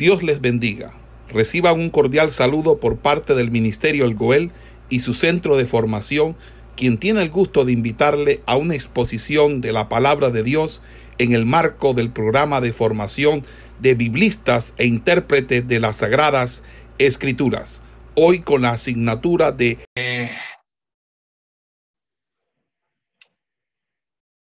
[0.00, 0.94] Dios les bendiga.
[1.28, 4.50] Reciban un cordial saludo por parte del Ministerio El Goel
[4.88, 6.38] y su centro de formación,
[6.74, 10.80] quien tiene el gusto de invitarle a una exposición de la palabra de Dios
[11.18, 13.44] en el marco del programa de formación
[13.78, 16.62] de biblistas e intérpretes de las Sagradas
[16.96, 17.82] Escrituras.
[18.14, 19.84] Hoy con la asignatura de...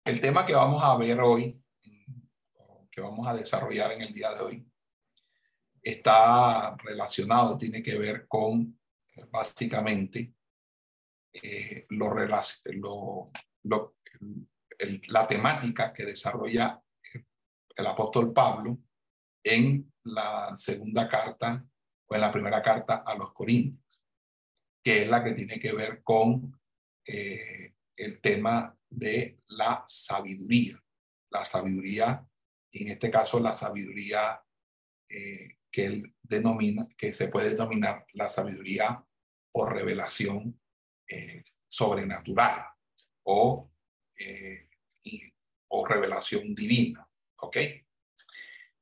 [0.05, 1.61] El tema que vamos a ver hoy,
[2.89, 4.70] que vamos a desarrollar en el día de hoy,
[5.81, 8.79] está relacionado, tiene que ver con
[9.31, 10.33] básicamente
[11.33, 13.31] eh, lo,
[13.63, 13.95] lo,
[15.07, 16.81] la temática que desarrolla
[17.75, 18.77] el apóstol Pablo
[19.43, 21.65] en la segunda carta
[22.07, 24.03] o en la primera carta a los Corintios,
[24.83, 26.59] que es la que tiene que ver con
[27.05, 30.81] eh, el tema de la sabiduría.
[31.31, 32.27] La sabiduría,
[32.71, 34.41] y en este caso la sabiduría
[35.09, 39.03] eh, que él denomina, que se puede denominar la sabiduría
[39.53, 40.59] o revelación
[41.07, 42.65] eh, sobrenatural
[43.23, 43.71] o,
[44.17, 44.67] eh,
[45.69, 47.07] o revelación divina.
[47.37, 47.57] ¿Ok?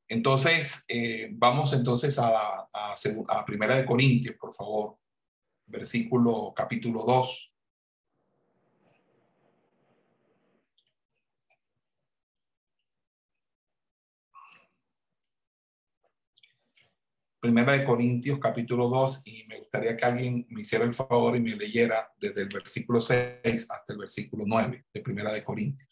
[0.08, 2.94] Entonces, eh, vamos entonces a, a,
[3.28, 4.98] a Primera de Corintios, por favor,
[5.68, 7.49] versículo capítulo 2.
[17.40, 21.42] Primera de Corintios capítulo 2 y me gustaría que alguien me hiciera el favor y
[21.42, 25.90] me leyera desde el versículo 6 hasta el versículo 9 de Primera de Corintios.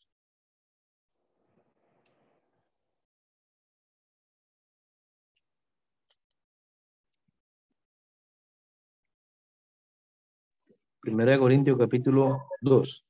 [11.00, 13.06] Primera de Corintios capítulo 2.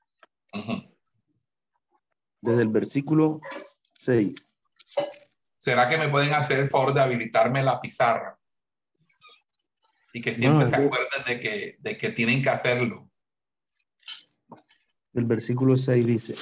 [2.43, 3.41] Desde el versículo
[3.93, 4.46] 6.
[5.67, 8.39] ¿Será que me pueden hacer el favor de habilitarme la pizarra?
[10.13, 13.11] Y que siempre se acuerden de que, de que tienen que hacerlo.
[15.13, 16.35] El versículo 6 dice,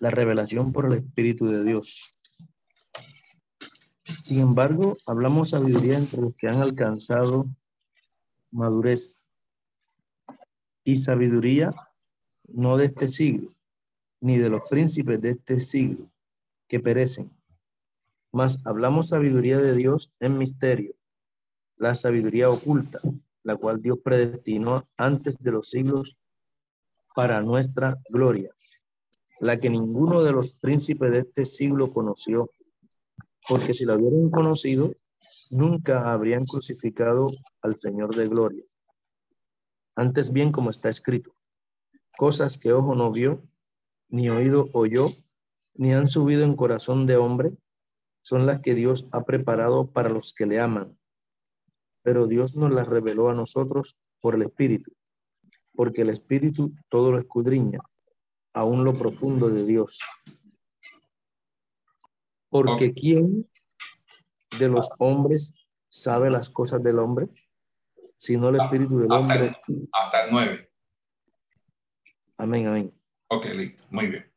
[0.00, 2.18] la revelación por el Espíritu de Dios.
[4.02, 7.46] Sin embargo, hablamos sabiduría entre los que han alcanzado
[8.50, 9.20] madurez
[10.82, 11.72] y sabiduría
[12.48, 13.54] no de este siglo,
[14.20, 16.10] ni de los príncipes de este siglo,
[16.66, 17.30] que perecen
[18.32, 20.94] mas hablamos sabiduría de Dios en misterio,
[21.76, 23.00] la sabiduría oculta,
[23.42, 26.16] la cual Dios predestinó antes de los siglos
[27.14, 28.54] para nuestra gloria,
[29.40, 32.50] la que ninguno de los príncipes de este siglo conoció,
[33.48, 34.92] porque si la hubieran conocido,
[35.50, 37.28] nunca habrían crucificado
[37.62, 38.64] al Señor de gloria.
[39.96, 41.34] Antes bien, como está escrito,
[42.16, 43.42] cosas que ojo no vio,
[44.08, 45.04] ni oído oyó,
[45.74, 47.50] ni han subido en corazón de hombre,
[48.22, 50.96] son las que Dios ha preparado para los que le aman.
[52.02, 54.92] Pero Dios nos las reveló a nosotros por el Espíritu,
[55.74, 57.80] porque el Espíritu todo lo escudriña,
[58.52, 59.98] aún lo profundo de Dios.
[62.48, 63.48] Porque ¿quién
[64.58, 65.54] de los hombres
[65.88, 67.28] sabe las cosas del hombre?
[68.16, 69.56] Sino el Espíritu del hombre.
[69.92, 70.70] Hasta el 9.
[72.36, 72.94] Amén, amén.
[73.28, 74.32] Ok, listo, muy bien.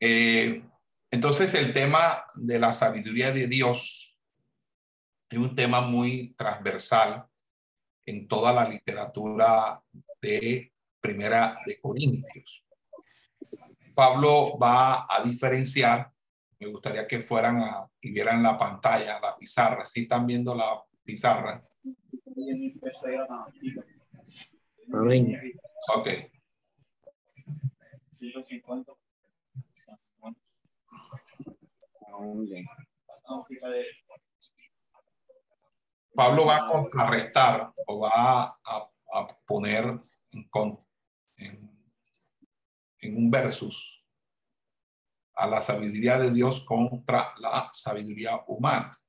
[0.00, 0.62] Eh,
[1.10, 4.18] entonces el tema de la sabiduría de Dios
[5.30, 7.26] es un tema muy transversal
[8.06, 9.82] en toda la literatura
[10.20, 12.64] de Primera de Corintios.
[13.94, 16.10] Pablo va a diferenciar,
[16.60, 17.62] me gustaría que fueran
[18.00, 21.62] y vieran la pantalla, la pizarra, si están viendo la pizarra.
[25.94, 26.08] Ok.
[36.14, 38.90] Pablo va a contrarrestar o va a,
[39.46, 40.00] poner
[41.36, 41.70] en,
[43.16, 44.04] un versus
[45.34, 49.00] a la sabiduría de Dios contra la sabiduría humana.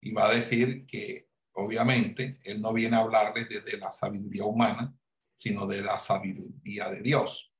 [0.00, 4.92] Y va a decir que obviamente él no viene a hablarles desde la sabiduría humana,
[5.36, 7.52] sino de la sabiduría de Dios.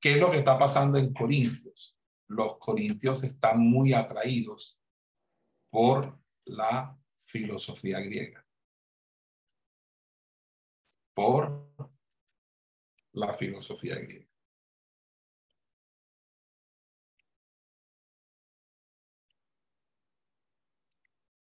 [0.00, 1.99] ¿Qué es lo que está pasando en Corintios?
[2.30, 4.80] Los corintios están muy atraídos
[5.68, 8.46] por la filosofía griega.
[11.12, 11.74] Por
[13.12, 14.28] la filosofía griega.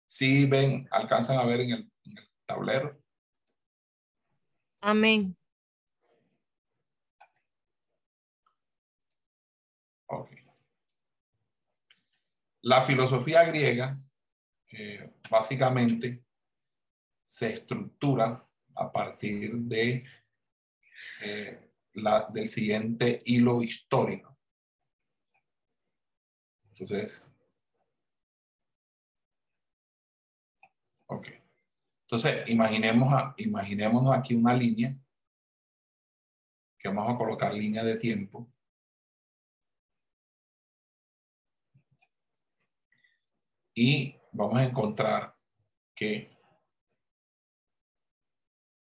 [0.06, 3.02] Si ven, alcanzan a ver en el, en el tablero.
[4.80, 5.36] Amén.
[10.06, 10.39] Ok.
[12.62, 13.98] La filosofía griega
[15.30, 16.24] básicamente
[17.22, 20.04] se estructura a partir de
[21.22, 24.36] eh, la, del siguiente hilo histórico.
[26.68, 27.26] Entonces.
[32.02, 34.96] Entonces, imaginemos imaginémonos aquí una línea
[36.76, 38.52] que vamos a colocar línea de tiempo.
[43.82, 45.34] Y vamos a encontrar
[45.94, 46.28] que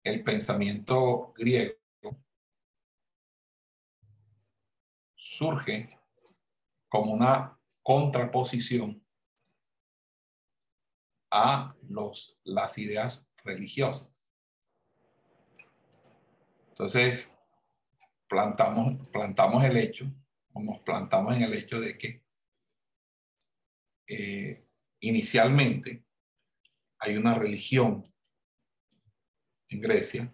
[0.04, 1.78] el pensamiento griego
[5.16, 5.88] surge
[6.90, 9.02] como una contraposición
[11.32, 14.34] a los, las ideas religiosas.
[16.72, 17.34] Entonces,
[18.28, 20.12] plantamos, plantamos el hecho,
[20.52, 22.22] o nos plantamos en el hecho de que
[24.10, 24.69] eh,
[25.00, 26.06] inicialmente
[27.00, 28.04] hay una religión
[29.70, 30.34] en Grecia,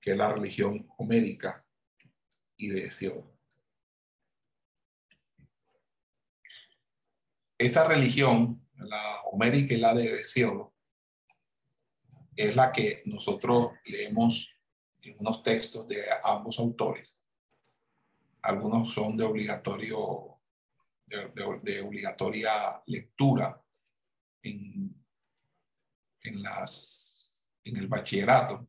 [0.00, 1.66] que es la religión homérica
[2.56, 3.32] y de Hesiodo.
[7.58, 10.74] Esa religión, la homérica y la de Hesiodo,
[12.36, 14.48] es la que nosotros leemos
[15.02, 17.22] en unos textos de ambos autores.
[18.42, 20.40] Algunos son de obligatorio,
[21.06, 23.61] de, obligatoria lectura
[24.42, 24.94] en,
[26.24, 28.68] el bachillerato,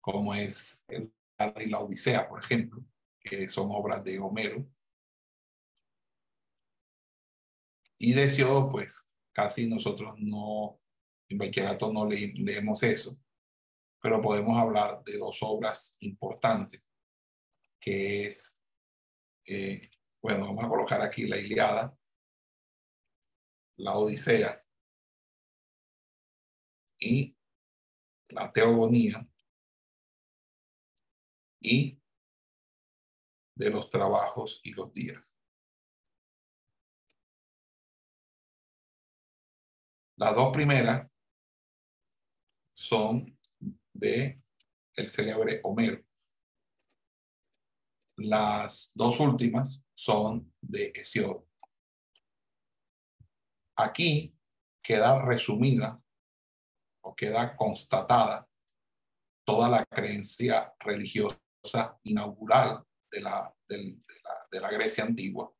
[0.00, 2.84] como es el, la Odisea, por ejemplo,
[3.20, 4.66] que son obras de Homero.
[7.98, 10.80] Y de Hesiodo, pues casi nosotros no,
[11.28, 13.18] en bachillerato no leemos eso
[14.04, 16.82] pero podemos hablar de dos obras importantes,
[17.80, 18.62] que es,
[19.46, 19.80] eh,
[20.20, 21.96] bueno, vamos a colocar aquí la Iliada,
[23.78, 24.62] la Odisea
[26.98, 27.36] y
[28.28, 29.26] la Teogonía
[31.60, 31.98] y
[33.54, 35.38] de los trabajos y los días.
[40.16, 41.10] Las dos primeras
[42.74, 43.38] son
[43.92, 44.40] de
[44.94, 46.04] el célebre Homero.
[48.16, 51.48] Las dos últimas son de Hesiodo.
[53.76, 54.36] Aquí
[54.82, 56.03] queda resumida
[57.12, 58.48] queda constatada
[59.44, 65.52] toda la creencia religiosa inaugural de la, de la, de la Grecia antigua,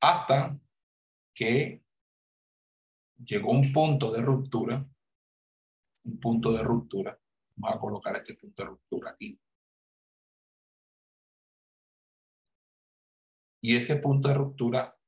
[0.00, 0.58] hasta
[1.34, 1.82] que
[3.24, 4.86] llegó un punto de ruptura
[6.04, 7.18] un punto de ruptura.
[7.56, 9.38] Vamos a colocar este punto de ruptura aquí.
[13.60, 14.98] Y ese punto de ruptura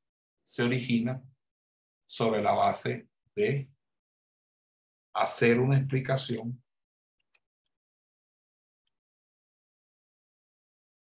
[0.44, 1.22] se origina
[2.06, 3.68] sobre la base de
[5.14, 6.62] hacer una explicación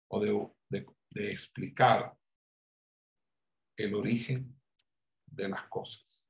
[0.07, 2.18] o de, de explicar
[3.78, 4.60] el origen
[5.28, 6.30] de las cosas.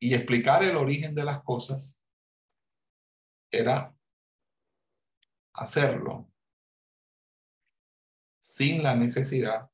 [0.00, 2.00] y explicar el origen de las cosas
[3.50, 3.94] era
[5.54, 6.30] hacerlo
[8.38, 9.70] sin la necesidad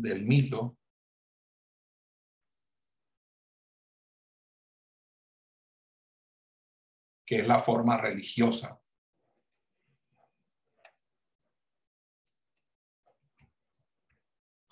[0.00, 0.76] del mito
[7.26, 8.80] que es la forma religiosa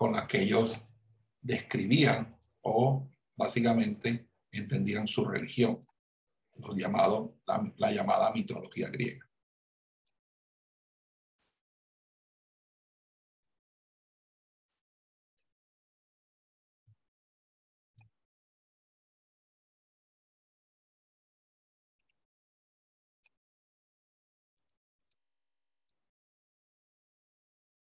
[0.02, 0.84] con la que ellos
[1.40, 5.86] describían o básicamente entendían su religión,
[6.56, 9.21] lo llamado, la, llamada mitología griega.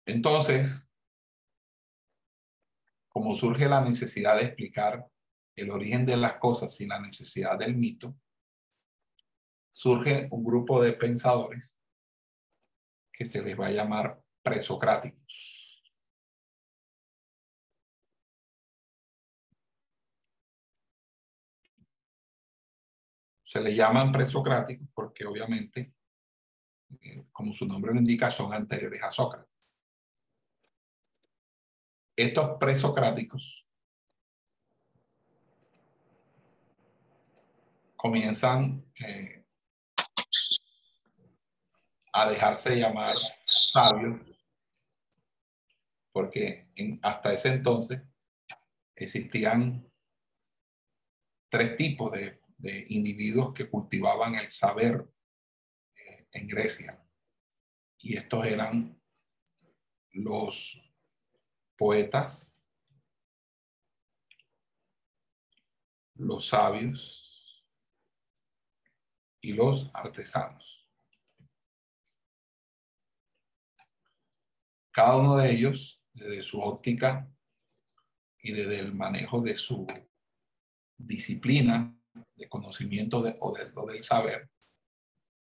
[0.06, 0.90] Entonces,
[3.08, 5.06] como surge la necesidad de explicar
[5.56, 8.16] el origen de las cosas sin la necesidad del mito,
[9.70, 11.78] surge un grupo de pensadores
[13.12, 15.82] que se les va a llamar presocráticos.
[23.44, 25.94] Se le llaman presocráticos porque obviamente,
[27.00, 29.53] eh, como su nombre lo indica, son anteriores a Sócrates
[32.16, 33.66] estos presocráticos
[37.96, 39.44] comienzan eh,
[42.12, 44.20] a dejarse llamar sabios,
[46.12, 46.68] porque
[47.02, 48.02] hasta ese entonces
[48.94, 49.90] existían
[51.48, 52.40] tres tipos de,
[52.88, 55.06] individuos que cultivaban el saber
[55.96, 57.02] eh, en Grecia.
[57.98, 58.98] Y estos eran
[60.12, 60.83] los
[61.76, 62.54] poetas,
[66.14, 67.64] los sabios
[69.40, 70.88] y los artesanos.
[74.92, 77.28] Cada uno de ellos, desde su óptica
[78.38, 79.86] y desde el manejo de su
[80.96, 81.98] disciplina,
[82.36, 84.48] de conocimiento de, o, del saber,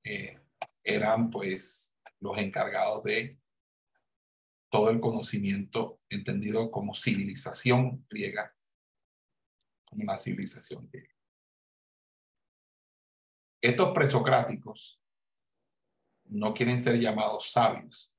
[0.03, 0.39] eh,
[0.83, 3.40] eran pues los encargados de
[4.71, 8.55] todo el conocimiento entendido como civilización griega,
[9.83, 11.13] como la civilización griega.
[13.61, 14.99] Estos presocráticos
[16.23, 18.15] no quieren ser llamados sabios,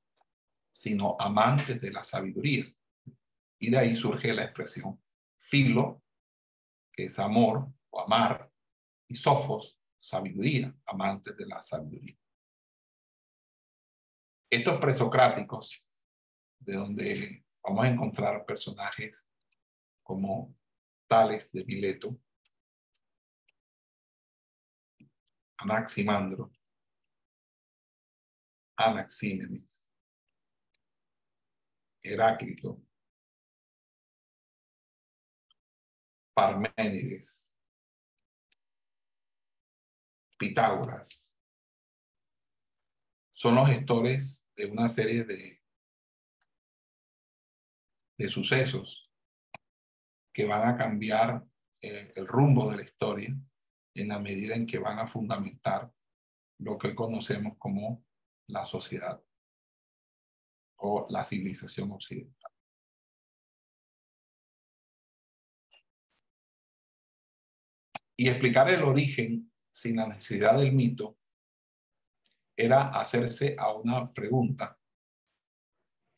[0.70, 2.66] sino amantes de la sabiduría.
[3.58, 5.02] Y de ahí surge la expresión
[5.40, 6.02] filo,
[6.92, 8.52] que es amor o amar,
[9.08, 12.16] y sofos, sabiduría, amantes de la sabiduría.
[14.50, 15.88] Estos presocráticos,
[16.64, 19.28] de donde vamos a encontrar personajes
[20.02, 20.54] como
[21.08, 22.18] Tales de Mileto,
[25.58, 26.50] Anaximandro,
[28.76, 29.86] Anaxímenes,
[32.02, 32.82] Heráclito,
[36.34, 37.52] Parménides,
[40.38, 41.36] Pitágoras.
[43.34, 45.61] Son los gestores de una serie de,
[48.16, 49.10] de sucesos
[50.32, 51.44] que van a cambiar
[51.80, 53.36] eh, el rumbo de la historia
[53.94, 55.92] en la medida en que van a fundamentar
[56.58, 58.04] lo que conocemos como
[58.48, 59.22] la sociedad
[60.76, 62.50] o la civilización occidental.
[68.16, 71.18] Y explicar el origen sin la necesidad del mito
[72.56, 74.78] era hacerse a una pregunta,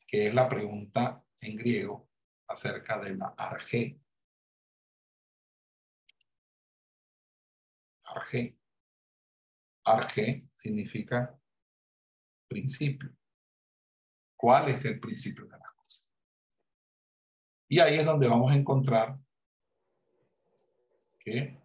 [0.06, 2.08] que es la pregunta en griego
[2.48, 4.00] acerca de la arge.
[8.04, 8.56] Arge.
[9.84, 11.38] Arge significa
[12.48, 13.14] principio
[14.36, 16.06] cuál es el principio de las cosas.
[17.68, 19.14] Y ahí es donde vamos a encontrar
[21.18, 21.58] que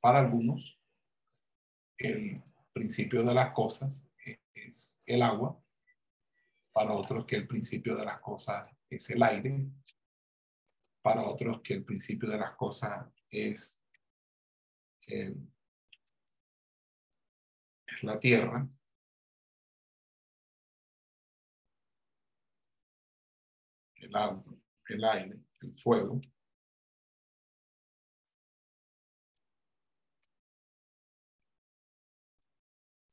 [0.00, 0.78] para algunos
[1.98, 2.42] el
[2.72, 4.04] principio de las cosas
[4.54, 5.62] es el agua,
[6.72, 9.66] para otros que el principio de las cosas es el aire,
[11.02, 13.82] para otros que el principio de las cosas es,
[15.06, 15.34] es
[18.02, 18.66] la tierra,
[23.96, 24.54] el agua,
[24.88, 26.20] el aire, el fuego.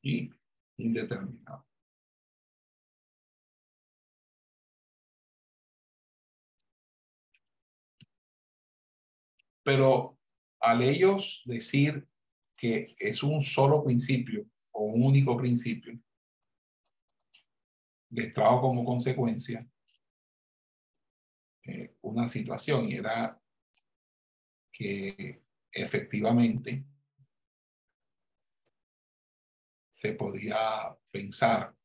[0.01, 0.29] Y
[0.77, 1.68] indeterminado.
[9.63, 10.17] Pero
[10.59, 12.07] al ellos decir
[12.57, 15.99] que es un solo principio o un único principio,
[18.11, 19.65] les trajo como consecuencia
[21.63, 23.39] eh, una situación y era
[24.71, 26.85] que efectivamente
[29.91, 31.75] se podía pensar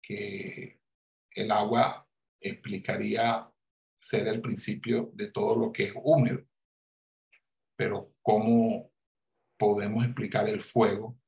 [0.00, 0.80] que
[1.32, 2.09] el agua
[2.40, 3.50] explicaría
[3.98, 6.42] ser el principio de todo lo que es húmedo.
[7.76, 8.90] Pero ¿cómo
[9.58, 11.18] podemos explicar el fuego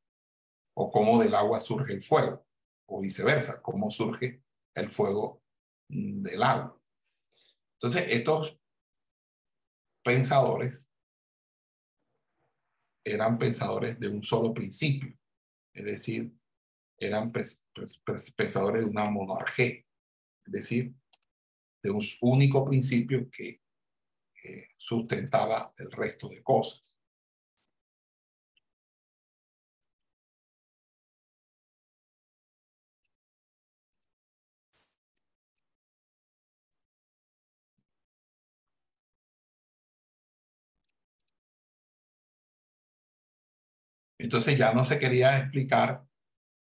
[0.74, 2.46] o cómo del agua surge el fuego?
[2.92, 4.42] o viceversa, cómo surge
[4.74, 5.42] el fuego
[5.88, 6.78] del agua.
[7.74, 8.58] Entonces, estos
[10.04, 10.86] pensadores
[13.04, 15.16] eran pensadores de un solo principio,
[15.74, 16.32] es decir,
[16.98, 19.84] eran pensadores de una monarquía,
[20.46, 20.94] es decir,
[21.82, 23.60] de un único principio que
[24.76, 26.96] sustentaba el resto de cosas.
[44.22, 46.04] Entonces ya no se quería explicar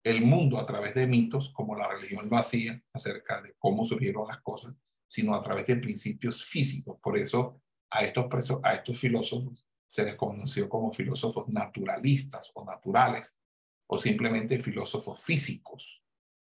[0.02, 4.26] el mundo a través de mitos, como la religión lo hacía, acerca de cómo surgieron
[4.26, 4.74] las cosas,
[5.08, 6.98] sino a través de principios físicos.
[7.00, 7.60] Por eso
[7.90, 13.36] a estos, presos, a estos filósofos se les conoció como filósofos naturalistas o naturales,
[13.88, 16.02] o simplemente filósofos físicos,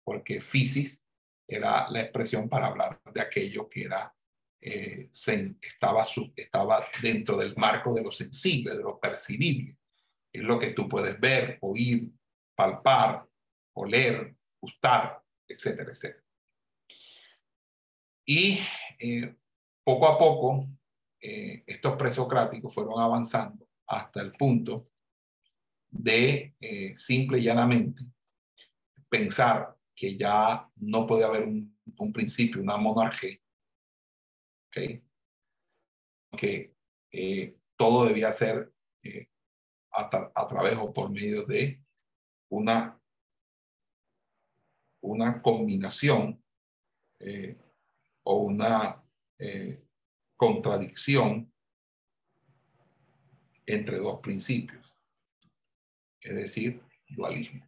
[0.03, 1.05] porque fisis
[1.47, 4.13] era la expresión para hablar de aquello que era,
[4.61, 9.77] eh, estaba, estaba dentro del marco de lo sensible, de lo percibible.
[10.31, 12.11] Es lo que tú puedes ver, oír,
[12.55, 13.27] palpar,
[13.73, 16.26] oler, gustar, etcétera, etcétera.
[18.29, 18.59] Y
[18.99, 19.35] eh,
[19.85, 20.67] poco a poco,
[21.21, 24.83] eh, estos presocráticos fueron avanzando hasta el punto
[25.89, 28.03] de eh, simple y llanamente
[29.09, 31.73] pensar que ya no puede haber un,
[32.13, 33.37] principio, una monarquía,
[34.69, 35.01] que
[37.11, 39.29] eh, todo debía ser eh,
[39.91, 41.81] a, través o por medio de
[42.49, 43.01] una,
[45.01, 46.43] una combinación
[48.29, 49.03] o una
[50.35, 51.51] contradicción
[53.65, 54.97] entre dos principios
[56.27, 57.65] es decir, dualismo.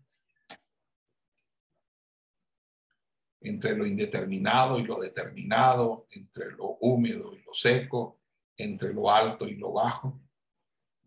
[3.42, 8.20] Entre lo indeterminado y lo determinado, entre lo húmedo y lo seco,
[8.58, 10.20] entre lo alto y lo bajo.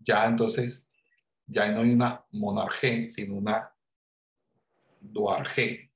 [0.01, 0.89] Ya entonces,
[1.47, 3.71] ya no hay una monarquía, sino una
[4.99, 5.92] duarge,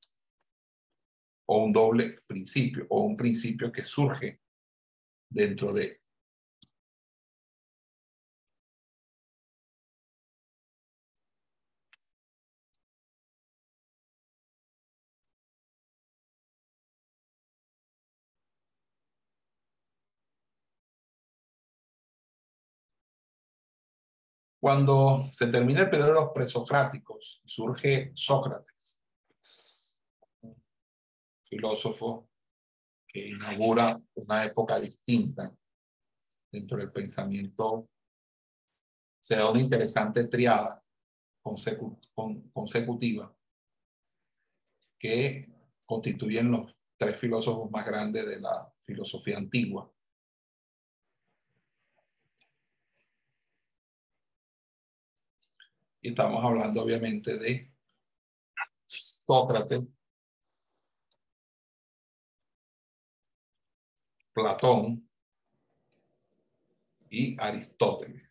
[1.46, 4.40] o un doble principio, o un principio que surge
[5.28, 6.00] dentro de
[24.66, 28.95] Cuando se termina el periodo de los presocráticos, surge Sócrates,
[31.48, 32.28] filósofo
[33.06, 35.54] que inaugura una época distinta
[36.50, 37.88] dentro del pensamiento.
[39.20, 40.82] Se da una interesante triada
[42.52, 43.34] consecutiva
[44.98, 45.48] que
[45.84, 49.90] constituyen los tres filósofos más grandes de la filosofía antigua.
[56.08, 57.72] estamos hablando obviamente de
[58.86, 59.82] Sócrates,
[64.36, 65.08] Platón
[67.08, 68.22] y Aristóteles.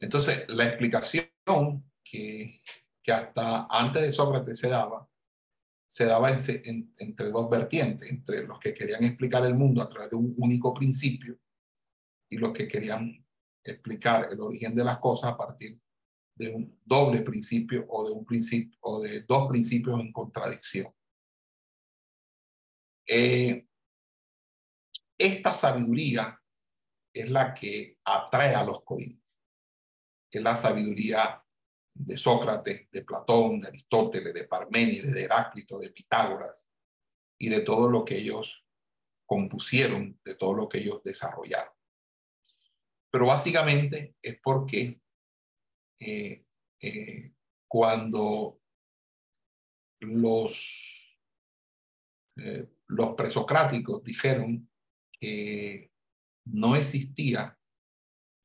[0.00, 2.62] Entonces, la explicación que,
[3.02, 5.06] que, hasta antes de Sócrates se daba
[5.86, 10.16] se daba entre dos vertientes, entre los que querían explicar el mundo a través de
[10.16, 11.38] un único principio
[12.30, 13.21] y los que querían
[13.64, 15.78] explicar el origen de las cosas a partir
[16.34, 20.92] de un doble principio o de un principio o de dos principios en contradicción.
[23.06, 23.66] Eh,
[25.18, 26.40] esta sabiduría
[27.12, 29.30] es la que atrae a los corintios,
[30.30, 31.44] es la sabiduría
[31.94, 36.70] de Sócrates, de Platón, de Aristóteles, de Parménides, de Heráclito, de Pitágoras
[37.38, 38.64] y de todo lo que ellos
[39.26, 41.71] compusieron, de todo lo que ellos desarrollaron.
[43.12, 44.98] Pero básicamente es porque
[46.00, 46.46] eh,
[46.80, 47.32] eh,
[47.68, 48.58] cuando
[50.00, 51.18] los,
[52.38, 54.68] eh, los presocráticos dijeron
[55.20, 55.92] que
[56.46, 57.56] no existía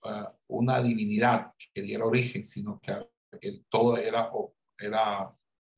[0.04, 4.30] ah, una divinidad que diera origen, sino que todo era,
[4.78, 5.34] era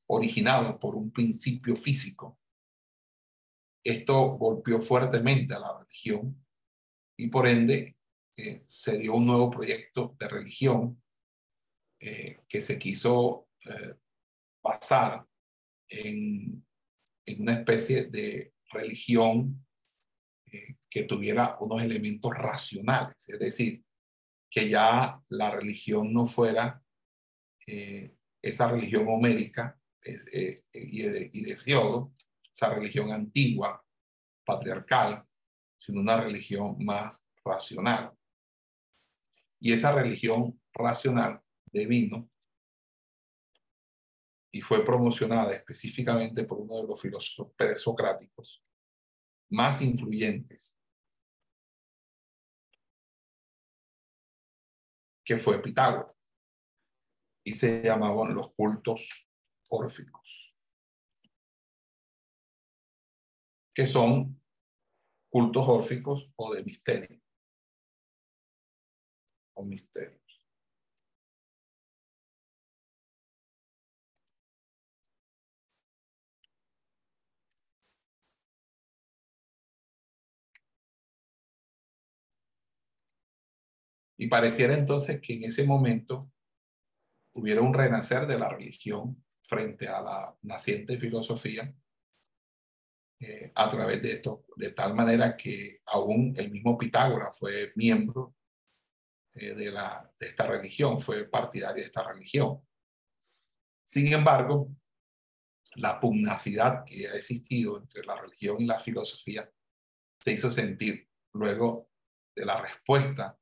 [0.08, 2.40] originado por un principio físico.
[3.84, 6.44] Esto golpeó fuertemente a la religión
[7.16, 7.99] y por ende
[8.42, 11.02] eh, se dio un nuevo proyecto de religión
[11.98, 13.96] eh, que se quiso eh,
[14.62, 15.26] basar
[15.90, 16.64] en,
[17.38, 19.64] una especie de religión
[20.90, 23.84] que tuviera unos elementos racionales, es decir,
[24.50, 26.82] que ya la religión no fuera
[28.42, 33.80] esa religión homérica y, de, y de esa religión antigua,
[34.44, 35.24] patriarcal,
[35.78, 38.12] sino una religión más racional.
[39.60, 42.28] Y esa religión racional devino
[44.52, 48.62] y fue promocionada específicamente por uno de los filósofos presocráticos
[49.50, 50.78] más influyentes,
[55.24, 56.16] que fue Pitágoras
[57.44, 59.26] y se llamaban los cultos
[59.70, 60.54] órficos,
[63.72, 64.40] que son
[65.28, 67.19] cultos órficos o de misterio,
[69.54, 70.20] o misterios.
[84.20, 86.30] Y pareciera entonces que en ese momento
[87.32, 91.74] hubiera un renacer de la religión frente a la naciente filosofía
[93.18, 98.34] eh, a través de esto, de tal manera que aún el mismo Pitágoras fue miembro
[99.34, 102.60] eh, de, la, de esta religión, fue partidario de esta religión.
[103.84, 104.66] Sin embargo,
[105.76, 109.50] la pugnacidad que ha existido entre la religión y la filosofía
[110.18, 111.90] se hizo sentir luego
[112.34, 113.38] de la respuesta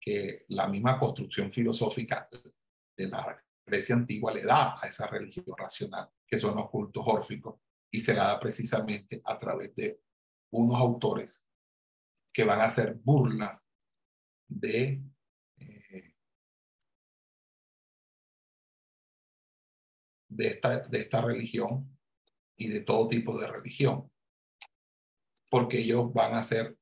[0.00, 2.28] que la misma construcción filosófica
[2.96, 7.60] de la Grecia antigua le da a esa religión racional, que son los cultos órficos,
[7.90, 10.00] y se la da precisamente a través de
[10.50, 11.44] unos autores
[12.32, 13.62] que van a hacer burla
[14.48, 15.02] de
[15.58, 16.14] eh,
[20.28, 21.98] de, esta, de esta religión
[22.56, 24.10] y de todo tipo de religión.
[25.50, 26.76] Porque ellos van a ser,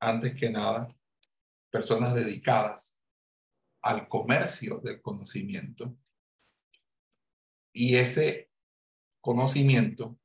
[0.00, 0.88] antes que nada,
[1.70, 2.98] personas dedicadas
[3.82, 5.96] al comercio del conocimiento.
[7.72, 8.50] Y ese
[9.20, 10.18] conocimiento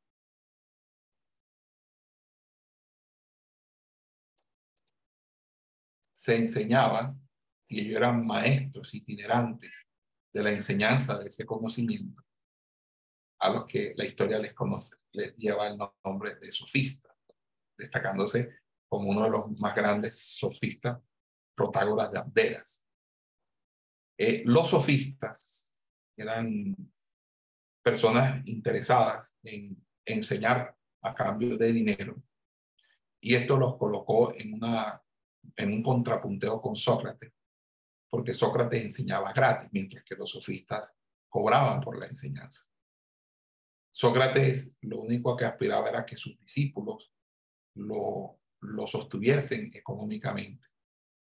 [6.24, 7.14] se enseñaba
[7.68, 9.86] y ellos eran maestros itinerantes
[10.32, 12.24] de la enseñanza de ese conocimiento
[13.40, 17.14] a los que la historia les conoce, les lleva el nombre de sofista,
[17.78, 20.98] destacándose como uno de los más grandes sofistas,
[21.54, 22.86] Protágoras de Abderas.
[24.18, 25.76] Eh, los sofistas
[26.16, 26.74] eran
[27.84, 32.24] personas interesadas en enseñar a cambio de dinero
[33.20, 35.03] y esto los colocó en una
[35.56, 37.34] en un contrapunteo con Sócrates,
[38.10, 40.96] porque Sócrates enseñaba gratis, mientras que los sofistas
[41.30, 42.66] cobraban por la enseñanza.
[43.92, 47.12] Sócrates lo único que aspiraba era que sus discípulos
[47.76, 50.68] lo, lo sostuviesen económicamente,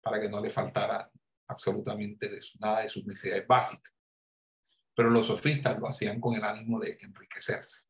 [0.00, 1.11] para que no le faltara
[1.48, 3.92] absolutamente de nada de sus necesidades básicas.
[4.94, 7.87] Pero los sofistas lo hacían con el ánimo de enriquecerse.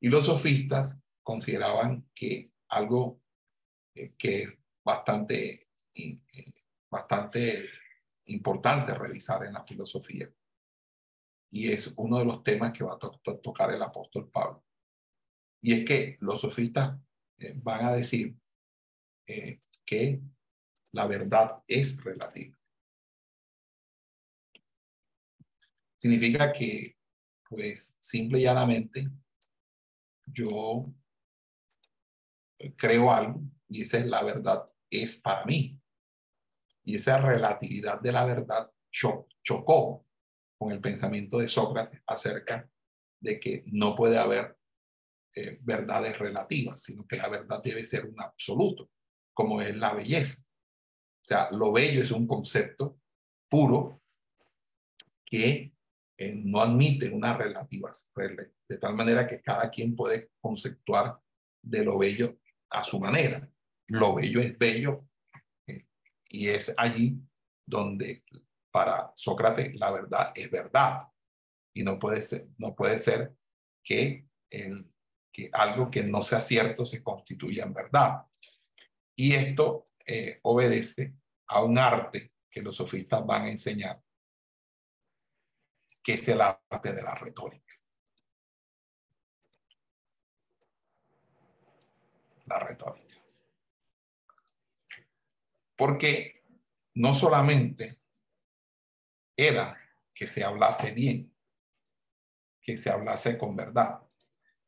[0.00, 3.20] Y los sofistas consideraban que algo
[3.94, 6.18] eh, que bastante, eh,
[6.90, 7.68] bastante
[8.26, 10.32] importante revisar en la filosofía.
[11.50, 14.64] Y es uno de los temas que va a tocar el apóstol Pablo.
[15.60, 16.98] Y es que los sofistas
[17.38, 18.34] eh, van a decir
[19.26, 20.20] eh, que
[20.92, 22.58] la verdad es relativa.
[25.98, 26.96] Significa que,
[27.48, 29.08] pues, simple y llanamente,
[30.26, 30.92] yo
[32.76, 35.78] creo algo y esa es la verdad es para mí.
[36.84, 40.06] Y esa relatividad de la verdad chocó
[40.58, 42.68] con el pensamiento de Sócrates acerca
[43.20, 44.56] de que no puede haber
[45.34, 48.90] eh, verdades relativas, sino que la verdad debe ser un absoluto,
[49.32, 50.42] como es la belleza.
[50.42, 52.98] O sea, lo bello es un concepto
[53.48, 54.02] puro
[55.24, 55.72] que
[56.18, 57.90] eh, no admite una relativa,
[58.68, 61.18] de tal manera que cada quien puede conceptuar
[61.62, 62.38] de lo bello
[62.70, 63.51] a su manera
[63.92, 65.06] lo bello es bello
[65.66, 65.86] eh,
[66.30, 67.20] y es allí
[67.66, 68.24] donde
[68.70, 71.00] para Sócrates la verdad es verdad
[71.74, 73.34] y no puede ser, no puede ser
[73.84, 78.26] que, que algo que no sea cierto se constituya en verdad.
[79.16, 81.14] Y esto eh, obedece
[81.48, 84.02] a un arte que los sofistas van a enseñar,
[86.02, 87.74] que es el arte de la retórica.
[92.46, 93.11] La retórica.
[95.82, 96.44] Porque
[96.94, 97.92] no solamente
[99.36, 99.76] era
[100.14, 101.34] que se hablase bien,
[102.60, 104.00] que se hablase con verdad,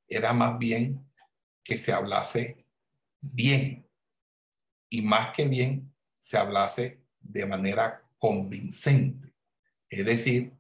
[0.08, 1.08] era más bien
[1.62, 2.66] que se hablase
[3.20, 3.88] bien
[4.90, 9.36] y más que bien se hablase de manera convincente.
[9.88, 10.52] Es decir,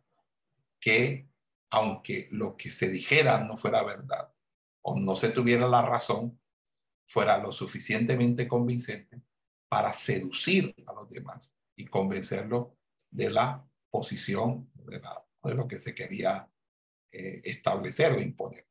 [0.78, 1.26] que
[1.70, 4.32] aunque lo que se dijera no fuera verdad
[4.82, 6.40] o no se tuviera la razón,
[7.06, 9.20] fuera lo suficientemente convincente
[9.74, 12.68] para seducir a los demás y convencerlos
[13.10, 15.02] de la posición, de,
[15.52, 16.48] lo que se quería
[17.10, 18.68] eh, establecer o imponer.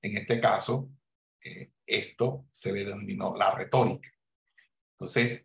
[0.00, 0.88] En este caso,
[1.42, 4.08] eh, esto se denominó la retórica.
[4.92, 5.44] Entonces,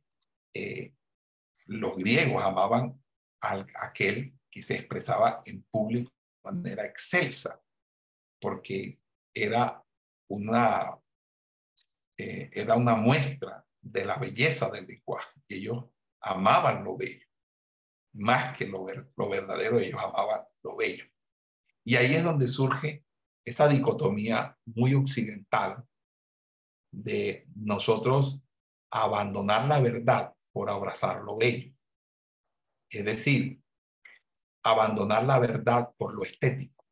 [0.53, 0.93] eh,
[1.65, 3.03] los griegos amaban
[3.41, 6.11] a aquel que se expresaba en público
[6.43, 7.59] de manera excelsa,
[8.39, 8.99] porque
[9.33, 9.83] era
[10.27, 10.95] una,
[12.15, 15.33] era una muestra de la belleza del lenguaje.
[15.49, 15.85] ellos
[16.21, 17.25] amaban lo bello.
[18.13, 18.85] Más que lo,
[19.17, 21.05] lo verdadero, ellos amaban lo bello.
[21.83, 23.05] Y ahí es donde surge
[23.43, 25.83] esa dicotomía muy occidental
[26.91, 28.41] de nosotros
[28.91, 31.73] abandonar la verdad por abrazar lo bello.
[32.89, 33.61] Es decir,
[34.63, 36.85] abandonar la verdad por lo estético,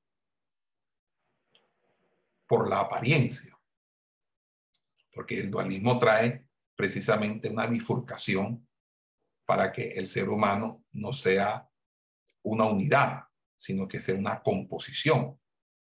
[2.48, 3.60] por la apariencia,
[5.14, 6.49] porque el dualismo trae
[6.80, 8.66] precisamente una bifurcación
[9.46, 11.70] para que el ser humano no sea
[12.46, 13.26] una unidad,
[13.58, 15.38] sino que sea una composición.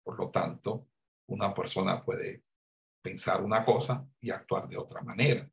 [0.04, 0.88] Por lo tanto,
[1.28, 2.44] una persona puede
[3.02, 5.50] pensar una cosa y actuar de otra manera,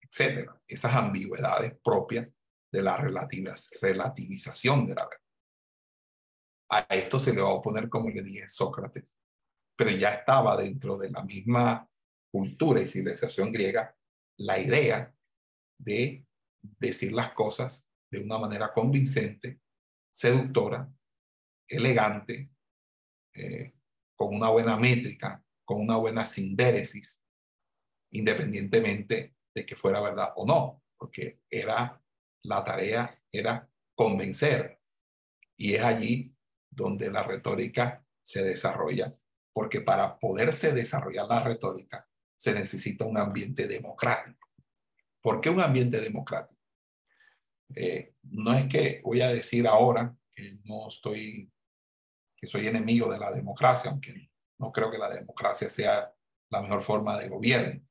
[0.00, 0.60] etcétera.
[0.66, 2.26] Esas ambigüedades propias
[2.72, 5.24] de la relativización de la verdad.
[6.68, 9.16] A esto se le va a oponer, como le dije, Sócrates,
[9.76, 11.88] pero ya estaba dentro de la misma
[12.28, 13.96] cultura y civilización griega
[14.40, 15.14] la idea
[15.78, 16.26] de
[16.62, 19.60] decir las cosas de una manera convincente,
[20.10, 20.90] seductora,
[21.68, 22.50] elegante,
[23.34, 23.74] eh,
[24.16, 27.22] con una buena métrica, con una buena sindéresis,
[28.12, 32.02] independientemente de que fuera verdad o no, porque era
[32.42, 34.80] la tarea, era convencer.
[35.56, 36.34] Y es allí
[36.70, 39.14] donde la retórica se desarrolla,
[39.52, 42.09] porque para poderse desarrollar la retórica
[42.40, 44.48] se necesita un ambiente democrático.
[45.20, 46.58] ¿Por qué un ambiente democrático?
[47.74, 51.52] Eh, no es que voy a decir ahora que no estoy,
[52.34, 56.14] que soy enemigo de la democracia, aunque no creo que la democracia sea
[56.48, 57.82] la mejor forma de gobierno.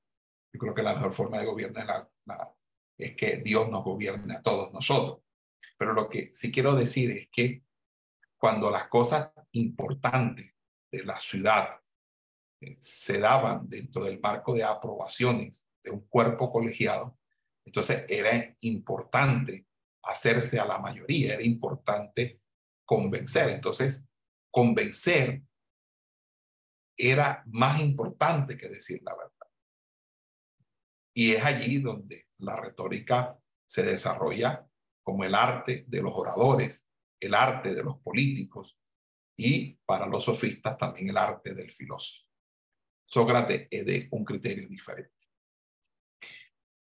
[0.51, 1.87] Yo creo que la mejor forma de gobierno es,
[2.97, 5.19] es que Dios nos gobierne a todos nosotros.
[5.77, 7.61] Pero lo que sí quiero decir es que
[8.35, 10.55] cuando las cosas importantes
[10.91, 11.69] de la ciudad
[12.79, 17.17] se daban dentro del marco de aprobaciones de un cuerpo colegiado,
[17.65, 19.67] entonces era importante
[20.03, 22.41] hacerse a la mayoría, era importante
[22.85, 23.49] convencer.
[23.49, 24.07] Entonces,
[24.51, 25.43] convencer
[26.97, 29.29] era más importante que decir la verdad.
[31.13, 34.67] Y es allí donde la retórica se desarrolla
[35.03, 36.87] como el arte de los oradores,
[37.19, 38.77] el arte de los políticos
[39.37, 42.28] y para los sofistas también el arte del filósofo.
[43.09, 45.11] Sócrates es de un criterio diferente.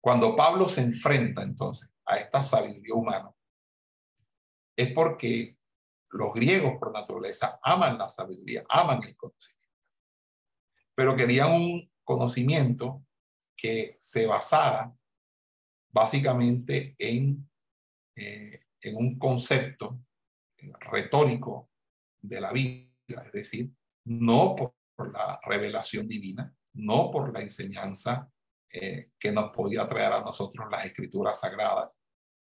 [0.01, 3.31] Cuando Pablo se enfrenta entonces a esta sabiduría humana,
[4.75, 5.57] es porque
[6.11, 9.89] los griegos por naturaleza aman la sabiduría, aman el conocimiento,
[10.93, 13.05] pero querían un conocimiento
[13.55, 14.93] que se basara
[15.89, 17.49] básicamente en,
[18.15, 20.01] eh, en un concepto
[20.91, 21.69] retórico
[22.21, 23.71] de la vida, es decir,
[24.03, 28.29] no por la revelación divina, no por la enseñanza
[28.71, 31.99] eh, que nos podía traer a nosotros las escrituras sagradas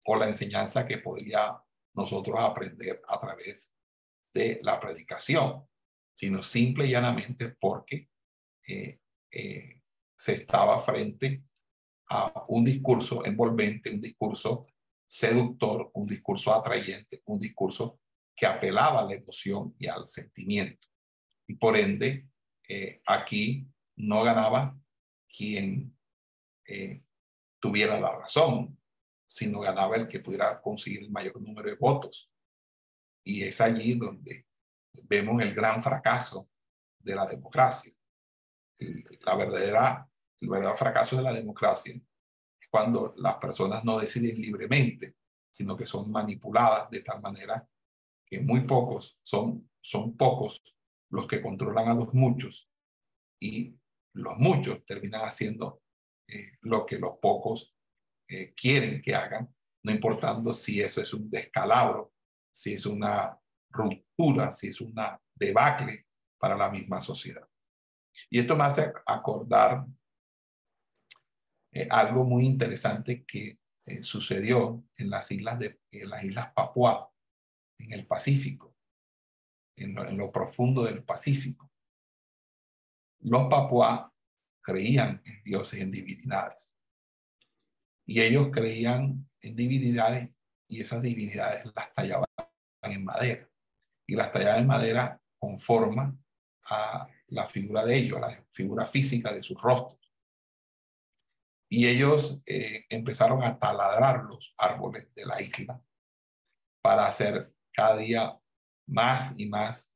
[0.04, 1.56] o la enseñanza que podía
[1.94, 3.72] nosotros aprender a través
[4.34, 5.66] de la predicación,
[6.14, 8.10] sino simple y llanamente porque
[8.66, 9.00] eh,
[9.30, 9.80] eh,
[10.14, 11.44] se estaba frente
[12.10, 14.66] a un discurso envolvente, un discurso
[15.06, 18.00] seductor, un discurso atrayente, un discurso
[18.34, 20.88] que apelaba a la emoción y al sentimiento.
[21.46, 22.28] Y por ende,
[22.74, 24.74] eh, aquí no ganaba
[25.28, 25.94] quien
[26.66, 27.02] eh,
[27.60, 28.78] tuviera la razón,
[29.26, 32.30] sino ganaba el que pudiera conseguir el mayor número de votos.
[33.24, 34.46] Y es allí donde
[35.02, 36.48] vemos el gran fracaso
[36.98, 37.92] de la democracia.
[38.78, 40.08] Verdadera,
[40.40, 45.16] el verdadero fracaso de la democracia es cuando las personas no deciden libremente,
[45.50, 47.68] sino que son manipuladas de tal manera
[48.24, 50.62] que muy pocos son, son pocos
[51.12, 52.68] los que controlan a los muchos
[53.40, 53.78] y
[54.14, 55.82] los muchos terminan haciendo
[56.28, 57.76] eh, lo que los pocos
[58.28, 62.14] eh, quieren que hagan, no importando si eso es un descalabro,
[62.50, 63.38] si es una
[63.70, 66.06] ruptura, si es una debacle
[66.38, 67.46] para la misma sociedad.
[68.30, 69.84] Y esto me hace acordar
[71.72, 73.58] eh, algo muy interesante que
[74.00, 77.12] sucedió en las islas de en las islas Papua
[77.78, 78.71] en el Pacífico,
[79.76, 81.70] en lo, profundo del Pacífico.
[83.20, 84.12] Los papua
[84.60, 86.72] creían en dioses, en divinidades.
[88.06, 90.30] Y ellos creían en divinidades
[90.68, 92.26] y esas divinidades las tallaban
[92.82, 93.48] en madera.
[94.06, 96.16] Y las tallaban en madera con forma
[96.64, 100.00] a la figura de ellos, a la figura física de sus rostros.
[101.68, 105.82] Y ellos eh, empezaron a taladrar los árboles de la isla
[106.82, 108.41] para hacer cada día
[108.86, 109.94] más y más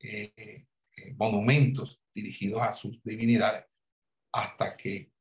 [0.00, 0.32] eh,
[0.96, 3.64] eh, monumentos dirigidos a sus divinidades
[4.32, 5.12] hasta que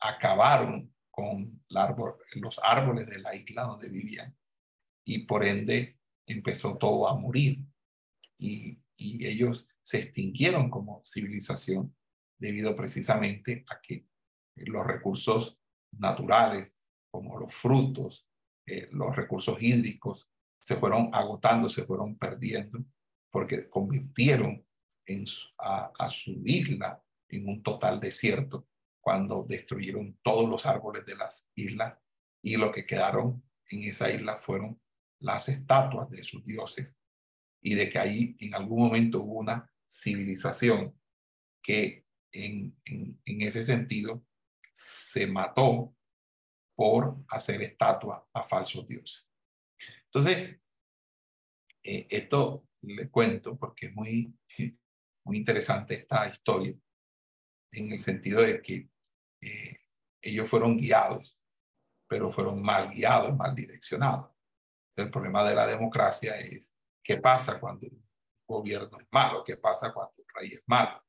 [0.00, 1.64] acabaron con
[2.34, 4.36] los árboles de la isla donde vivían
[5.06, 7.64] y por ende empezó todo a morir.
[8.38, 11.94] Y, y ellos se extinguieron como civilización
[12.38, 14.06] debido precisamente a que
[14.56, 15.58] los recursos
[15.92, 16.74] naturales
[17.14, 18.28] como los frutos,
[18.66, 20.32] eh, los recursos hídricos
[20.64, 22.82] se fueron agotando, se fueron perdiendo,
[23.30, 24.66] porque convirtieron
[25.58, 28.66] a, su isla en un total desierto
[28.98, 31.98] cuando destruyeron todos los árboles de las islas
[32.40, 34.80] y lo que quedaron en esa isla fueron
[35.20, 36.96] las estatuas de sus dioses
[37.60, 40.98] y de que ahí en algún momento hubo una civilización
[41.62, 44.24] que en, en, en ese sentido
[44.72, 45.94] se mató
[46.74, 49.28] por hacer estatuas a falsos dioses.
[50.14, 50.60] Entonces,
[51.82, 54.32] eh, esto le cuento porque es muy,
[55.24, 56.72] muy interesante esta historia,
[57.72, 58.88] en el sentido de que
[59.40, 59.80] eh,
[60.22, 61.36] ellos fueron guiados,
[62.06, 64.30] pero fueron mal guiados, mal direccionados.
[64.94, 66.72] El problema de la democracia es
[67.02, 68.00] qué pasa cuando el
[68.46, 71.02] gobierno es malo, qué pasa cuando el rey es malo,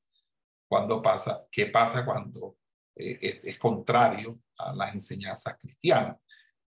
[0.67, 2.57] cuando pasa, qué pasa cuando
[2.95, 6.17] eh, es, contrario a las enseñanzas cristianas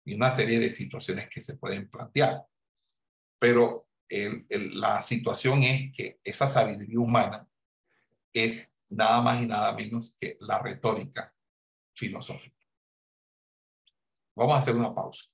[0.05, 2.45] y una serie de situaciones que se pueden plantear.
[3.39, 7.49] Pero la situación es que esa sabiduría humana
[8.33, 11.35] es nada más y nada menos que la retórica
[11.95, 12.57] filosófica.
[14.35, 15.27] Vamos a hacer una pausa.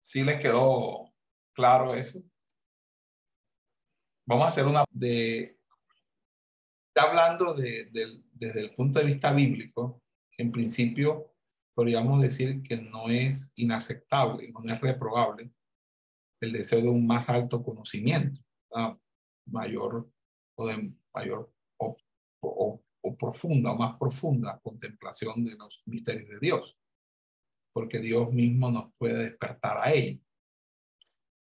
[0.00, 1.12] ¿Sí les quedó
[1.52, 2.22] claro eso?
[4.28, 5.58] Vamos a hacer una de,
[6.94, 7.88] hablando de,
[8.34, 10.02] desde el punto de vista bíblico,
[10.36, 11.34] en principio
[11.74, 15.50] podríamos decir que no es inaceptable, no es reprobable
[16.42, 18.42] el deseo de un más alto conocimiento,
[19.46, 20.10] mayor
[20.56, 21.96] o de mayor o,
[22.40, 26.78] o, o profunda o más profunda contemplación de los misterios de Dios
[27.72, 30.20] porque Dios mismo nos puede despertar a ello.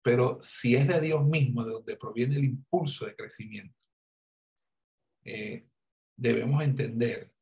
[0.04, 3.86] Pero si es de Dios mismo, de donde proviene el impulso de crecimiento,
[5.24, 5.68] eh,
[6.16, 7.34] debemos entender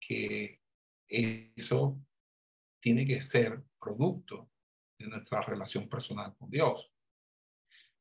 [0.00, 0.62] que
[1.06, 2.00] eso
[2.80, 4.50] tiene que ser producto
[4.98, 6.92] de nuestra relación personal con Dios.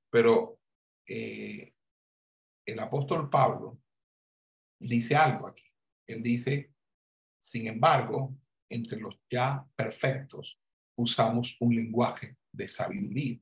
[0.09, 0.61] Pero
[1.05, 1.73] eh,
[2.65, 3.81] el apóstol Pablo
[4.79, 5.63] dice algo aquí.
[6.07, 6.73] Él dice,
[7.39, 8.35] sin embargo,
[8.69, 10.59] entre los ya perfectos
[10.95, 13.39] usamos un lenguaje de sabiduría,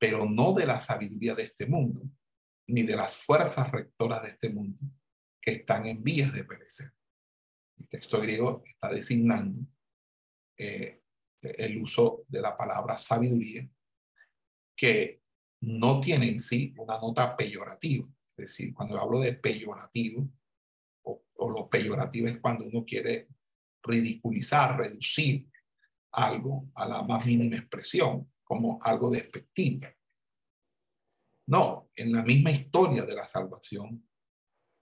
[0.00, 2.00] pero no de la sabiduría de este mundo,
[2.68, 4.78] ni de las fuerzas rectoras de este mundo
[5.42, 6.90] que están en vías de perecer.
[7.78, 9.60] El texto griego está designando
[10.56, 11.02] eh,
[11.42, 13.68] el uso de la palabra sabiduría,
[14.74, 15.20] que
[15.62, 18.08] no tiene en sí una nota peyorativa.
[18.38, 20.26] Es decir, cuando hablo de peyorativo,
[21.02, 23.28] o, o lo peyorativo es cuando uno quiere
[23.82, 25.46] ridiculizar, reducir
[26.12, 29.86] algo a la más mínima expresión, como algo despectivo.
[31.46, 34.04] No, en la misma historia de la salvación,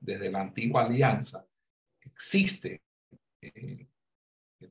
[0.00, 1.46] desde la antigua alianza,
[2.00, 2.82] existe
[3.42, 3.86] eh,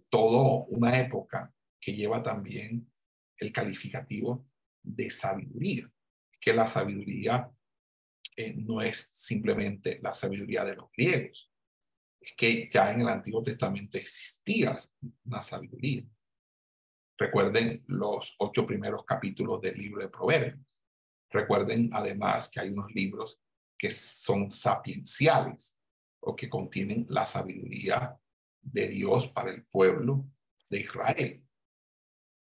[0.09, 2.91] toda una época que lleva también
[3.37, 4.49] el calificativo
[4.81, 5.93] de sabiduría,
[6.41, 7.51] que la sabiduría
[8.35, 11.51] eh, no es simplemente la sabiduría de los griegos,
[12.19, 14.75] es que ya en el Antiguo Testamento existía
[15.23, 16.03] una sabiduría.
[17.17, 20.83] Recuerden los ocho primeros capítulos del libro de Proverbios.
[21.31, 23.41] Recuerden además que hay unos libros
[23.77, 25.79] que son sapienciales
[26.19, 28.15] o que contienen la sabiduría
[28.61, 30.27] de Dios para el pueblo
[30.69, 31.43] de Israel.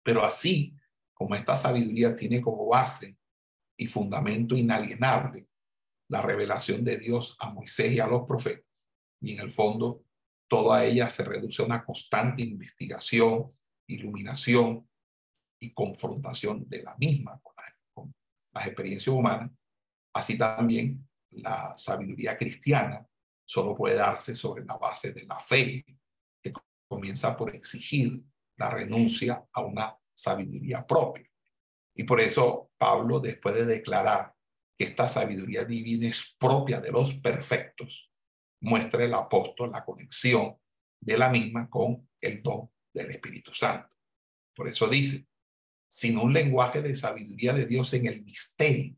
[0.02, 0.76] Pero así
[1.12, 3.16] como esta sabiduría tiene como base
[3.76, 5.48] y fundamento inalienable
[6.08, 10.04] la revelación de Dios a Moisés y a los profetas, y en el fondo
[10.46, 13.48] toda ella se reduce a una constante investigación,
[13.94, 14.88] iluminación
[15.60, 18.14] y confrontación de la misma con,
[18.54, 19.50] las experiencias humanas.
[20.14, 23.06] Así también la sabiduría cristiana
[23.44, 25.84] solo puede darse sobre la base de la fe,
[26.42, 26.52] que
[26.88, 28.22] comienza por exigir
[28.58, 31.26] la renuncia a una sabiduría propia.
[31.94, 34.34] Y por eso Pablo, después de declarar
[34.78, 38.10] que esta sabiduría divina es propia de los perfectos,
[38.60, 40.56] muestra el apóstol la conexión
[41.00, 43.96] de la misma con el don del Espíritu Santo.
[44.54, 45.26] Por eso dice,
[45.88, 48.96] sin un lenguaje de sabiduría de Dios en el misterio,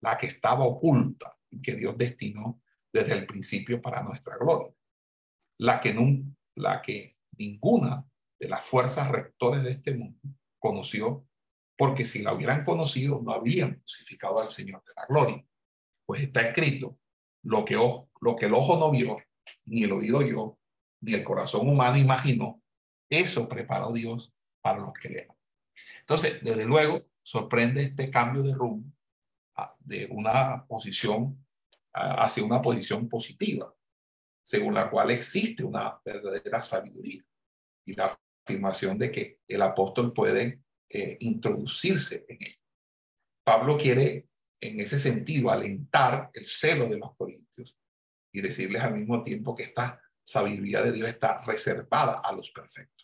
[0.00, 2.62] la que estaba oculta y que Dios destinó
[2.92, 4.72] desde el principio para nuestra gloria,
[5.58, 6.02] la que, no,
[6.56, 8.06] la que ninguna
[8.38, 10.20] de las fuerzas rectores de este mundo
[10.58, 11.26] conoció,
[11.76, 15.44] porque si la hubieran conocido no habrían crucificado al Señor de la gloria.
[16.06, 16.98] Pues está escrito,
[17.42, 19.16] lo que, lo que el ojo no vio,
[19.64, 20.58] ni el oído yo,
[21.00, 22.61] ni el corazón humano imaginó,
[23.18, 25.28] eso preparó Dios para los que le
[26.00, 28.90] Entonces, desde luego, sorprende este cambio de rumbo
[29.56, 31.38] ah, de una posición
[31.94, 33.74] hacia una posición positiva,
[34.42, 37.22] según la cual existe una verdadera sabiduría
[37.84, 42.58] y la afirmación de que el apóstol puede eh, introducirse en ella.
[43.44, 44.28] Pablo quiere
[44.60, 47.76] en ese sentido alentar el celo de los corintios
[48.32, 53.01] y decirles al mismo tiempo que esta sabiduría de Dios está reservada a los perfectos.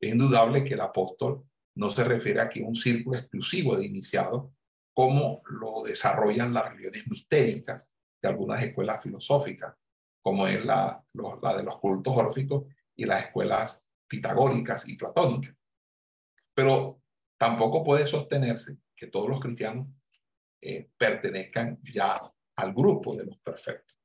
[0.00, 1.44] Es indudable que el apóstol
[1.76, 4.50] no se refiere aquí a un círculo exclusivo de iniciados
[4.92, 9.74] como lo desarrollan las religiones mistéricas de algunas escuelas filosóficas,
[10.22, 12.64] como es la, de los cultos órficos
[12.96, 15.54] y las escuelas pitagóricas y platónicas.
[16.54, 17.00] Pero
[17.38, 19.86] tampoco puede sostenerse que todos los cristianos
[20.60, 22.20] eh, pertenezcan ya
[22.56, 23.96] al grupo de los perfectos.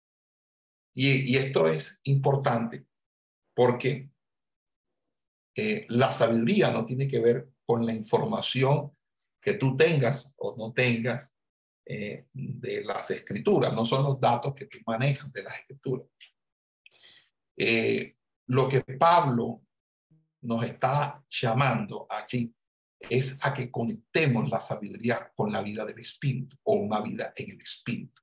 [0.97, 2.85] Y esto es importante
[3.53, 4.14] porque
[5.55, 8.91] eh, la sabiduría no tiene que ver con la información
[9.41, 11.35] que tú tengas o no tengas
[11.85, 16.07] eh, de las escrituras, no son los datos que tú manejas de las escrituras.
[17.55, 18.15] Eh,
[18.47, 19.61] lo que Pablo
[20.41, 22.53] nos está llamando allí
[22.99, 27.51] es a que conectemos la sabiduría con la vida del espíritu o una vida en
[27.51, 28.21] el espíritu.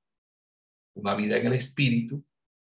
[0.95, 2.23] Una vida en el espíritu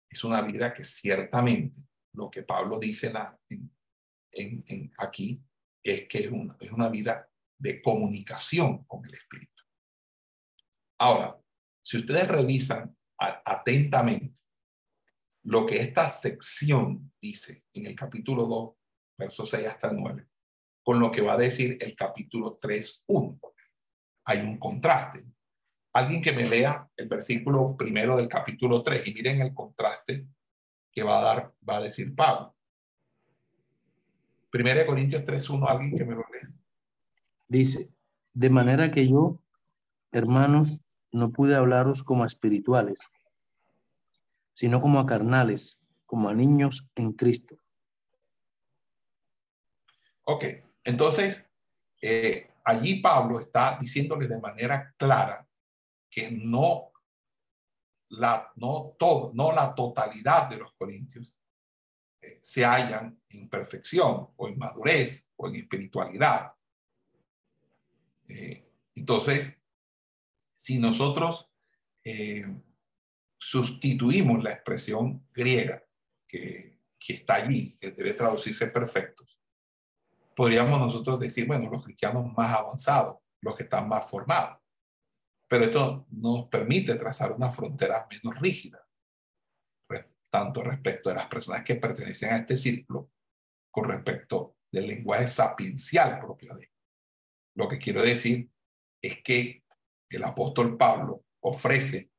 [0.10, 1.80] es una vida que ciertamente
[2.14, 3.18] lo que Pablo dice en,
[3.49, 3.72] en,
[4.98, 5.42] aquí
[5.84, 6.20] es que
[6.60, 9.64] es una vida de comunicación con el espíritu.
[11.00, 11.40] Ahora,
[11.82, 14.42] si ustedes revisan atentamente
[15.44, 18.76] lo que esta sección dice en el capítulo 2,
[19.18, 20.28] versos 6 hasta el 9,
[20.84, 23.40] con lo que va a decir el capítulo 3, 1,
[24.26, 25.26] hay un contraste.
[25.94, 30.28] Alguien que me lea el versículo primero del capítulo 3 y miren el contraste
[30.92, 32.56] que va a dar, va a decir Pablo.
[34.50, 36.50] Primera de Corintios 3, 1, alguien que me lo lea.
[37.47, 37.89] Dice,
[38.34, 39.41] de manera que yo,
[40.12, 40.82] hermanos,
[41.12, 43.12] no pude hablaros como a espirituales,
[44.54, 47.58] sino como a carnales, como a niños en Cristo.
[50.24, 50.45] Ok,
[50.84, 51.47] entonces
[52.02, 55.47] eh, allí Pablo está diciéndole de manera clara
[56.10, 56.91] que no
[58.10, 61.39] la, no todo, no la totalidad de los corintios
[62.22, 66.53] eh, se hallan en perfección o en madurez o en espiritualidad.
[68.28, 68.65] Eh,
[68.95, 69.59] entonces,
[70.55, 71.49] si nosotros
[72.03, 72.45] eh,
[73.38, 75.84] sustituimos la expresión griega
[76.28, 79.39] que, está allí, que debe traducirse perfectos,
[80.36, 84.59] podríamos nosotros decir, bueno, los cristianos más avanzados, los que están más formados.
[85.47, 88.86] Pero esto nos permite trazar una frontera menos rígida,
[90.30, 93.12] tanto respecto de las personas que pertenecen a este círculo,
[93.72, 96.72] con respecto del lenguaje sapiencial propio de
[97.56, 98.50] Lo que quiero decir
[99.02, 99.64] es que
[100.10, 102.12] el apóstol Pablo ofrece,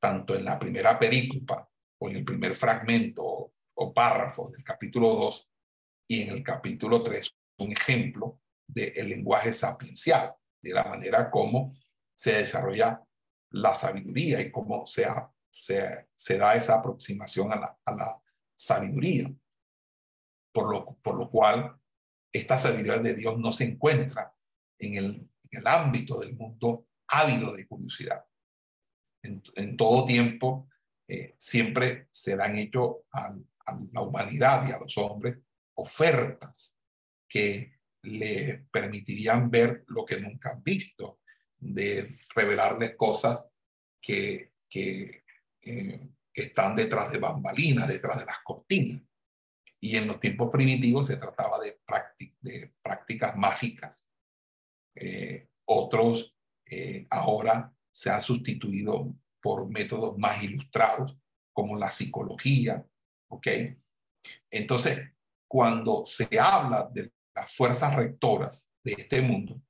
[0.00, 1.68] tanto en la primera perícopa
[2.00, 5.50] o en el primer fragmento o, párrafo del capítulo 2
[6.08, 11.74] y en el capítulo 3, un ejemplo del lenguaje sapiencial, de la manera como
[12.14, 13.02] se desarrolla
[13.50, 15.04] la sabiduría y cómo se,
[15.52, 18.22] se, da esa aproximación a la,
[18.56, 19.32] sabiduría.
[20.52, 21.76] Por lo, por lo cual,
[22.32, 24.34] esta sabiduría de Dios no se encuentra
[24.78, 25.28] en el,
[25.66, 28.24] ámbito del mundo ávido de curiosidad.
[29.22, 30.68] En, todo tiempo
[31.06, 33.36] eh, siempre se le han hecho a,
[33.92, 35.38] la humanidad y a los hombres
[35.74, 36.74] ofertas
[37.28, 41.20] que le permitirían ver lo que nunca han visto,
[41.58, 43.44] de revelarles cosas
[44.00, 44.50] que,
[45.62, 49.02] eh, que están detrás de bambalinas, detrás de las cortinas.
[49.80, 51.78] Y en los tiempos primitivos se trataba de,
[52.82, 54.08] prácticas mágicas.
[54.94, 56.34] Eh, otros
[56.66, 61.18] eh, ahora se ha sustituido por métodos más ilustrados,
[61.52, 62.86] como la psicología,
[63.28, 63.48] ¿ok?
[64.50, 65.12] Entonces,
[65.48, 69.60] cuando se habla de las fuerzas rectoras de este mundo,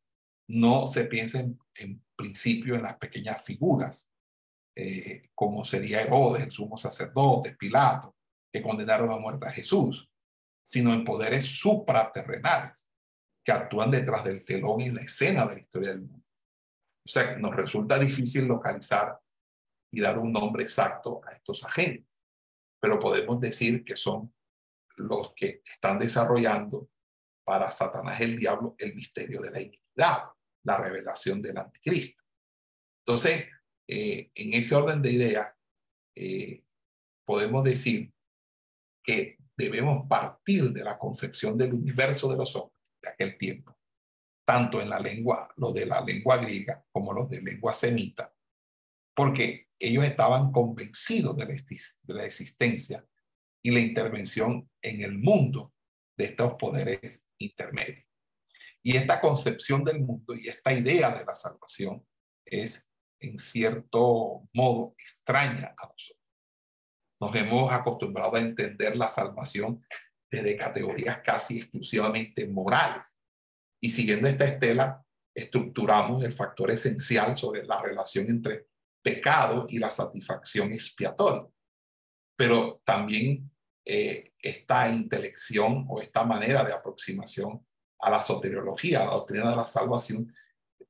[0.49, 1.59] no se piensa en,
[2.15, 4.09] principio en las pequeñas figuras,
[4.75, 8.17] eh, como sería Herodes, el sumo sacerdote, Pilato,
[8.53, 10.11] que condenaron a muerte a Jesús,
[10.65, 12.91] sino en poderes supraterrenales
[13.45, 16.27] que actúan detrás del telón y la escena de la historia del mundo.
[17.05, 19.19] O sea, nos resulta difícil localizar
[19.91, 22.07] y dar un nombre exacto a estos agentes,
[22.81, 24.33] pero podemos decir que son
[24.97, 26.89] los que están desarrollando
[27.45, 30.25] para Satanás el diablo el misterio de la iniquidad,
[30.65, 32.23] la revelación del anticristo.
[33.05, 33.49] Entonces,
[33.89, 35.55] eh, en ese orden de ideas,
[36.15, 36.65] eh,
[37.25, 38.13] podemos decir
[39.03, 43.77] que debemos partir de la concepción del universo de los hombres de aquel tiempo
[44.45, 48.35] tanto en la lengua, lo de la lengua griega como los de lengua semita,
[49.15, 51.47] porque ellos estaban convencidos de
[52.09, 53.05] la, existencia
[53.63, 55.73] y la intervención en el mundo
[56.17, 58.05] de estos poderes intermedios.
[58.83, 62.05] Y esta concepción del mundo y esta idea de la salvación
[62.45, 62.89] es
[63.23, 66.19] en cierto modo extraña a nosotros.
[67.21, 69.81] Nos hemos acostumbrado a entender la salvación
[70.31, 73.05] desde categorías casi exclusivamente morales.
[73.81, 75.05] Y siguiendo esta estela,
[75.35, 78.67] estructuramos el factor esencial sobre la relación entre
[79.03, 81.49] pecado y la satisfacción expiatoria.
[82.37, 83.51] Pero también
[83.85, 87.65] eh, esta intelección o esta manera de aproximación
[88.01, 90.33] a la soteriología, a la doctrina de la salvación,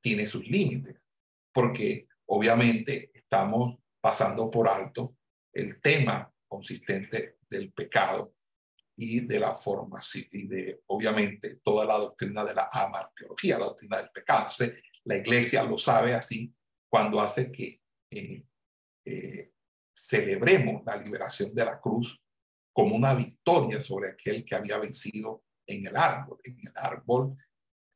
[0.00, 1.08] tiene sus límites,
[1.52, 5.16] porque obviamente estamos pasando por alto
[5.52, 8.34] el tema consistente del pecado
[8.96, 13.98] y de la formación y de obviamente toda la doctrina de la amarteología, la doctrina
[13.98, 14.40] del pecado.
[14.40, 14.72] Entonces,
[15.04, 16.54] la iglesia lo sabe así
[16.88, 18.44] cuando hace que eh,
[19.04, 19.52] eh,
[19.94, 22.18] celebremos la liberación de la cruz
[22.72, 26.38] como una victoria sobre aquel que había vencido en el árbol.
[26.44, 27.36] En el árbol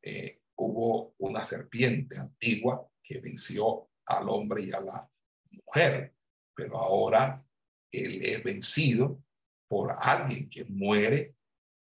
[0.02, 5.10] eh, hubo una serpiente antigua que venció al hombre y a la
[5.50, 6.14] mujer,
[6.54, 7.44] pero ahora
[7.90, 9.22] él es vencido
[9.68, 11.34] por alguien que muere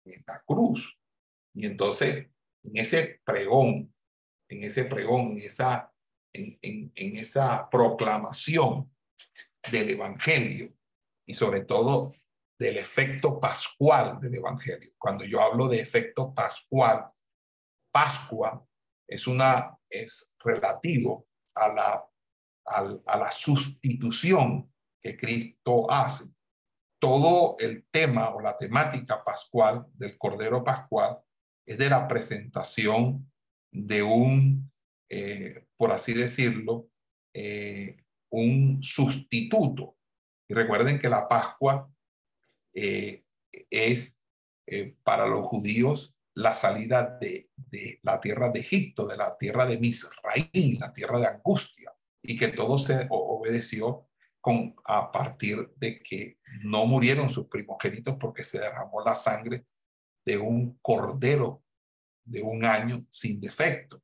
[0.05, 0.97] en la cruz.
[1.53, 2.29] Y entonces,
[2.63, 3.93] en ese pregón,
[4.49, 5.91] en ese pregón, en esa
[6.33, 8.93] en, esa proclamación
[9.71, 10.73] del Evangelio
[11.25, 12.13] y sobre todo
[12.57, 14.93] del efecto pascual del Evangelio.
[14.97, 17.09] Cuando yo hablo de efecto pascual,
[17.91, 18.65] Pascua
[19.07, 22.05] es, una, es relativo a la,
[22.75, 26.25] a la sustitución que Cristo hace.
[26.99, 31.19] Todo el tema o la temática pascual del Cordero Pascual
[31.65, 33.31] es de la presentación
[33.71, 34.71] de un
[35.13, 36.89] eh, por así decirlo,
[37.33, 37.97] eh,
[38.29, 39.97] un sustituto.
[40.47, 41.91] Y recuerden que la Pascua
[42.73, 43.25] eh,
[43.69, 44.21] es
[45.03, 49.77] para los judíos la salida de, de, la tierra de Egipto, de la tierra de
[49.77, 51.80] Misraín, la tierra de angustia,
[52.21, 54.07] y que todo se obedeció
[54.39, 59.65] con, a partir de que no murieron sus primogénitos porque se derramó la sangre
[60.25, 61.63] de un cordero
[62.23, 64.01] de un año sin defecto.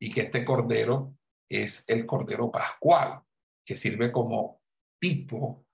[0.00, 1.14] Y que este cordero
[1.48, 3.22] es el cordero pascual,
[3.64, 4.60] que sirve como
[5.00, 5.64] tipo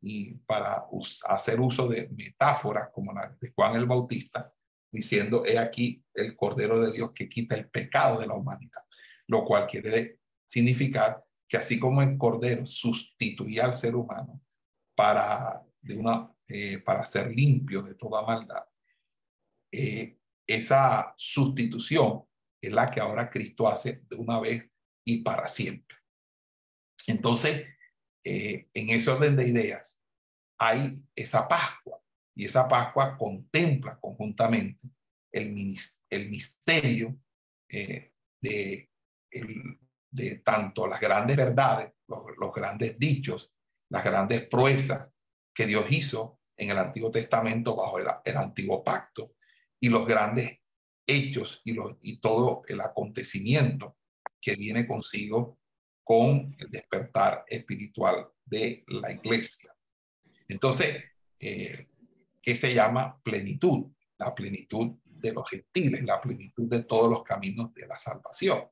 [0.00, 0.86] y, para
[1.26, 4.52] hacer uso de metáforas como la de Juan el Bautista,
[4.90, 8.82] diciendo, he aquí el cordero de Dios que quita el pecado de la humanidad,
[9.26, 10.17] lo cual quiere
[10.48, 14.40] significar que así como el cordero sustituía al ser humano
[14.94, 18.64] para, de una, eh, para ser limpio de toda maldad,
[19.72, 22.24] eh, esa sustitución
[22.60, 24.68] es la que ahora Cristo hace de una vez
[25.04, 25.96] y para siempre.
[27.06, 27.66] Entonces,
[28.24, 30.00] eh, en ese orden de ideas,
[30.58, 32.02] hay esa Pascua
[32.34, 34.80] y esa Pascua contempla conjuntamente
[35.32, 35.76] el,
[36.10, 37.16] el misterio
[37.68, 38.12] de,
[40.10, 43.52] de tanto las grandes verdades, los, grandes dichos,
[43.90, 45.08] las grandes proezas
[45.54, 49.34] que Dios hizo en el Antiguo Testamento bajo el, el Antiguo Pacto
[49.80, 50.58] y los grandes
[51.06, 53.96] hechos y, y todo el acontecimiento
[54.40, 55.58] que viene consigo
[56.04, 59.74] con el despertar espiritual de la iglesia.
[60.48, 61.04] Entonces,
[61.38, 61.86] eh,
[62.40, 63.92] ¿qué se llama plenitud?
[64.16, 68.64] La plenitud de los gentiles, la plenitud de todos los caminos de la salvación.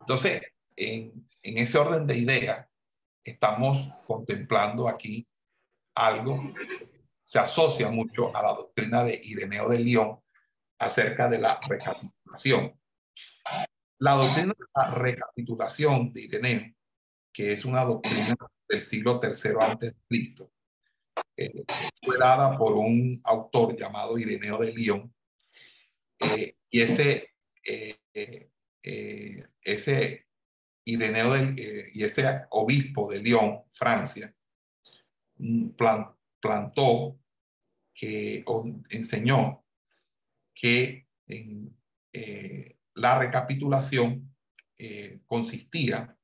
[0.00, 0.40] Entonces,
[0.76, 2.66] en, en ese orden de ideas,
[3.22, 5.26] estamos contemplando aquí
[5.94, 6.94] algo que
[7.24, 10.20] se asocia mucho a la doctrina de Ireneo de León
[10.78, 12.78] acerca de la recapitulación.
[13.98, 16.74] La doctrina de la recapitulación de Ireneo,
[17.32, 18.36] que es una doctrina
[18.68, 20.50] del siglo III antes de Cristo,
[21.36, 21.64] eh,
[22.02, 25.14] fue dada por un autor llamado Ireneo de León.
[26.18, 27.98] Eh, y ese, eh,
[29.62, 30.26] ese
[30.84, 34.34] Ireneo de, y ese obispo de León, Francia,
[35.36, 35.70] mm,
[36.40, 37.18] plantó
[37.94, 38.44] que
[38.90, 39.64] enseñó
[40.54, 41.06] que
[42.12, 44.34] eh, la recapitulación
[44.76, 46.16] eh, consistía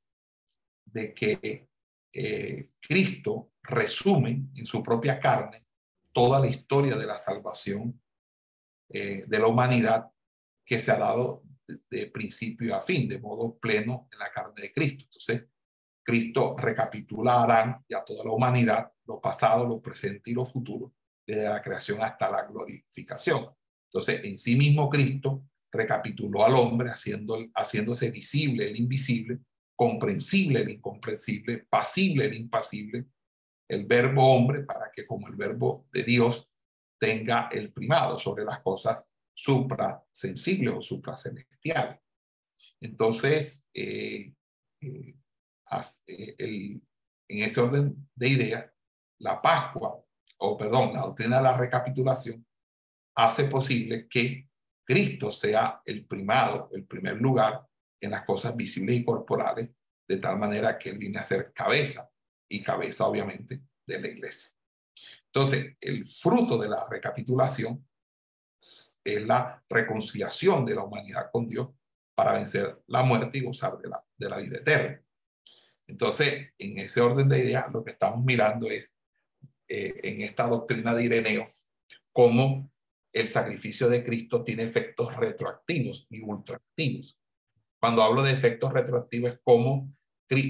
[0.84, 1.68] de que
[2.12, 5.66] eh, Cristo resume en su propia carne
[6.12, 8.00] toda la historia de la salvación
[8.92, 10.10] de la humanidad
[10.64, 11.44] que se ha dado
[11.88, 15.04] de, principio a fin, de modo pleno en la carne de Cristo.
[15.04, 15.46] Entonces,
[16.02, 20.46] Cristo recapitula a Adán y a toda la humanidad, lo pasado, lo presente y lo
[20.46, 20.94] futuro,
[21.26, 23.48] desde la creación hasta la glorificación.
[23.86, 29.40] Entonces, en sí mismo Cristo recapituló al hombre haciendo, haciéndose visible el invisible
[29.80, 33.06] comprensible el incomprensible, pasible el impasible,
[33.66, 36.50] el verbo hombre para que como el verbo de Dios
[37.00, 41.98] tenga el primado sobre las cosas suprasensibles o supracelestiales.
[42.80, 44.32] Entonces, eh,
[44.80, 45.14] eh,
[46.06, 46.82] eh, el,
[47.28, 48.70] en ese orden de ideas,
[49.18, 50.02] la Pascua,
[50.38, 52.44] o perdón, la doctrina de la recapitulación,
[53.14, 54.48] hace posible que
[54.84, 57.66] Cristo sea el primado, el primer lugar
[58.00, 59.70] en las cosas visibles y corporales,
[60.08, 62.10] de tal manera que Él viene a ser cabeza
[62.48, 64.50] y cabeza, obviamente, de la iglesia.
[65.26, 67.86] Entonces, el fruto de la recapitulación
[69.04, 71.68] es la reconciliación de la humanidad con Dios
[72.14, 75.02] para vencer la muerte y gozar de la, de la vida eterna.
[75.86, 78.90] Entonces, en ese orden de ideas, lo que estamos mirando es
[79.68, 81.50] eh, en esta doctrina de Ireneo
[82.12, 82.70] cómo
[83.12, 87.18] el sacrificio de Cristo tiene efectos retroactivos y ultraactivos.
[87.80, 89.92] Cuando hablo de efectos retroactivos es como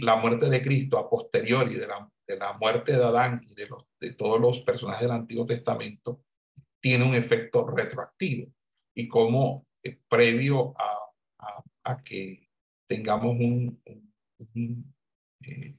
[0.02, 3.66] la muerte de Cristo a posteriori de la, de la muerte de Adán y de,
[3.66, 6.24] los, de todos los personajes del Antiguo Testamento
[6.80, 8.50] tiene un efecto retroactivo.
[8.94, 12.48] Y como eh, previo a, a, que
[12.86, 13.82] tengamos un,
[14.54, 14.94] un,
[15.46, 15.76] eh,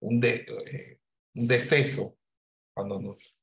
[0.00, 1.00] un, eh,
[1.34, 2.16] un, deceso,
[2.74, 3.38] cuando nos,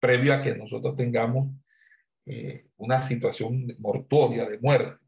[0.00, 1.48] previo a que nosotros tengamos
[2.76, 5.02] una situación mortuoria de muerte,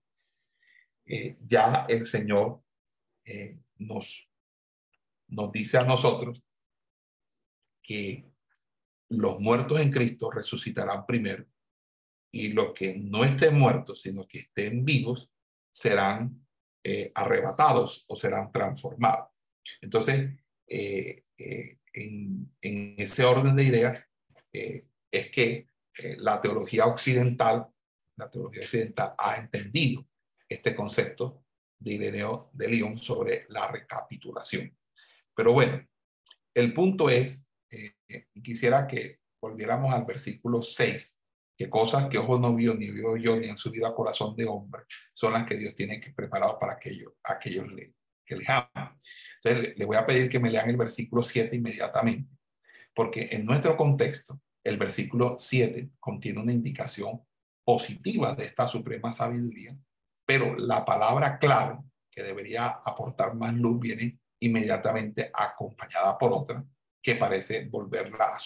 [1.47, 2.63] ya el Señor
[3.77, 4.27] nos,
[5.29, 6.43] nos dice a nosotros
[7.83, 8.30] que
[9.11, 11.45] los muertos en Cristo resucitarán primero
[12.33, 15.31] y los que no estén muertos, sino que estén vivos,
[15.71, 16.47] serán
[16.85, 19.29] eh, arrebatados o serán transformados.
[19.81, 20.31] Entonces,
[20.67, 24.07] eh, eh, en, en, ese orden de ideas,
[24.53, 25.69] es que
[26.19, 27.69] la teología occidental,
[28.17, 30.07] la teología occidental ha entendido
[30.49, 31.45] este concepto
[31.79, 34.77] de Ireneo de León sobre la recapitulación.
[35.35, 35.87] Pero bueno,
[36.55, 41.19] el punto es eh, quisiera que volviéramos al versículo 6,
[41.57, 44.47] que cosas que ojo no vio, ni vio yo, ni han subido a corazón de
[44.47, 47.67] hombre, son las que Dios tiene que preparar para aquellos, aquellos
[48.25, 48.97] que les aman.
[49.43, 52.35] Entonces, le, voy a pedir que me lean el versículo 7 inmediatamente,
[52.95, 57.23] porque en nuestro contexto, el versículo 7 contiene una indicación
[57.65, 59.77] positiva de esta suprema sabiduría,
[60.27, 61.79] pero la palabra clave
[62.11, 66.65] que debería aportar más luz viene inmediatamente acompañada por otra,
[67.03, 68.37] que parece volverla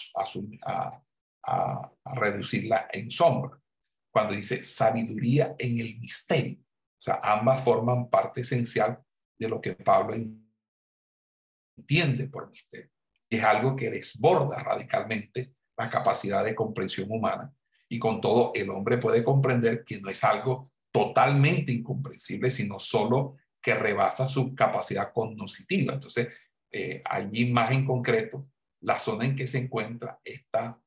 [1.43, 3.59] a, reducirla en sombra.
[4.11, 6.59] Cuando dice sabiduría en el misterio.
[6.59, 8.99] O sea, ambas forman parte esencial
[9.37, 10.15] de lo que Pablo
[11.77, 12.89] entiende por misterio.
[13.29, 17.53] Es algo que desborda radicalmente la capacidad de comprensión humana
[17.89, 23.35] y con todo el hombre puede comprender que no es algo totalmente incomprensible, sino solo
[23.61, 25.93] que rebasa su capacidad cognitiva.
[25.93, 26.29] Entonces,
[26.77, 28.49] eh, allí más en concreto,
[28.81, 30.77] la zona en que se encuentra esta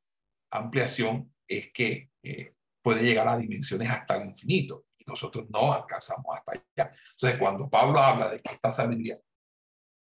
[0.51, 6.27] ampliación es que eh, puede llegar a dimensiones hasta el infinito y nosotros no alcanzamos
[6.37, 6.95] hasta allá.
[7.13, 9.19] Entonces, cuando Pablo habla de que esta sabiduría,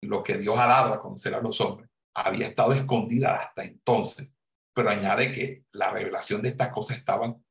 [0.00, 4.30] lo que Dios ha dado a conocer a los hombres, había estado escondida hasta entonces,
[4.74, 7.44] pero añade que la revelación de estas cosas estaban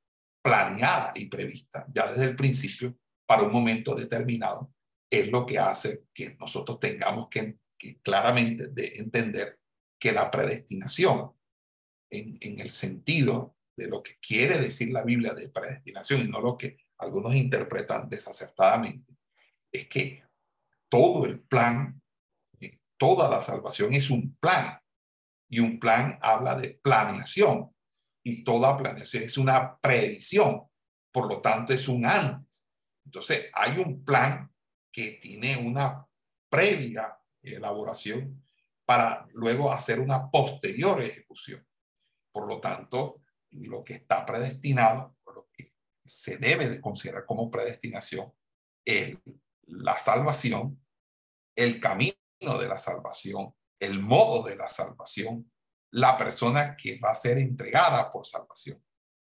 [0.44, 4.74] planeadas y previstas ya desde el principio para un momento determinado,
[5.08, 7.62] es lo que hace que nosotros tengamos que
[8.02, 9.60] claramente de entender
[10.00, 11.34] que la predestinación,
[12.12, 16.40] en, en, el sentido de lo que quiere decir la Biblia de predestinación y no
[16.40, 19.14] lo que algunos interpretan desacertadamente,
[19.72, 20.24] es que
[20.90, 22.02] todo el plan,
[22.60, 24.80] eh, toda la salvación es un plan
[25.50, 27.74] y un plan habla de planeación
[28.24, 30.64] y toda planeación es una previsión,
[31.12, 32.66] por lo tanto es un antes.
[33.06, 34.52] Entonces hay un plan
[34.92, 36.08] que tiene una
[36.50, 38.44] previa elaboración
[38.86, 41.66] para luego hacer una posterior ejecución.
[42.32, 43.22] Por lo tanto,
[43.52, 45.74] lo que está predestinado, lo que
[46.06, 48.34] se debe de considerar como predestinación,
[48.86, 49.18] es
[49.68, 50.84] la salvación,
[51.56, 52.16] el camino
[52.60, 55.52] de la salvación, el modo de la salvación,
[55.91, 58.84] la persona que va a ser entregada por salvación.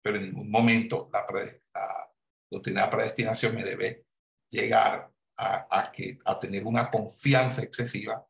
[0.02, 1.26] Pero en ningún momento la,
[1.74, 2.12] la
[2.50, 4.04] doctrina de predestinación me debe
[4.50, 5.10] llegar
[5.40, 8.26] a, que, a tener una confianza excesiva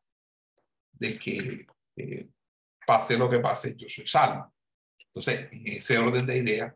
[0.93, 2.29] de que eh,
[2.87, 4.53] pase lo que pase, yo soy salvo.
[5.07, 6.73] Entonces, en ese orden de ideas,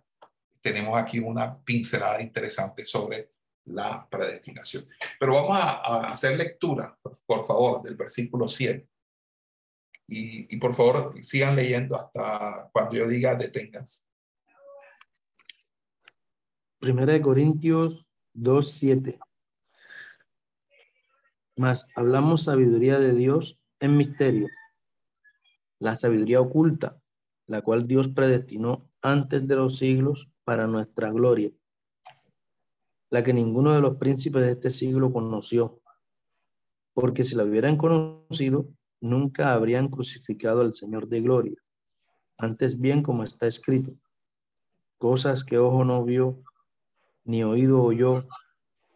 [0.62, 3.32] tenemos aquí una pincelada interesante sobre
[3.66, 4.88] la predestinación.
[5.20, 8.86] Pero vamos a, hacer lectura, por, favor, del versículo 7.
[10.08, 14.04] Y, y, por favor, sigan leyendo hasta cuando yo diga deténganse.
[16.80, 19.20] Primera de Corintios 2, 7.
[21.58, 24.48] Mas hablamos sabiduría de Dios en misterio,
[25.80, 27.02] la sabiduría oculta,
[27.48, 31.52] la cual Dios predestinó antes de los siglos para nuestra gloria,
[33.10, 35.80] la que ninguno de los príncipes de este siglo conoció,
[36.94, 38.68] porque si la hubieran conocido,
[39.00, 41.56] nunca habrían crucificado al Señor de gloria.
[42.38, 43.94] Antes bien, como está escrito,
[44.98, 46.42] cosas que ojo no vio,
[47.24, 48.28] ni oído oyó,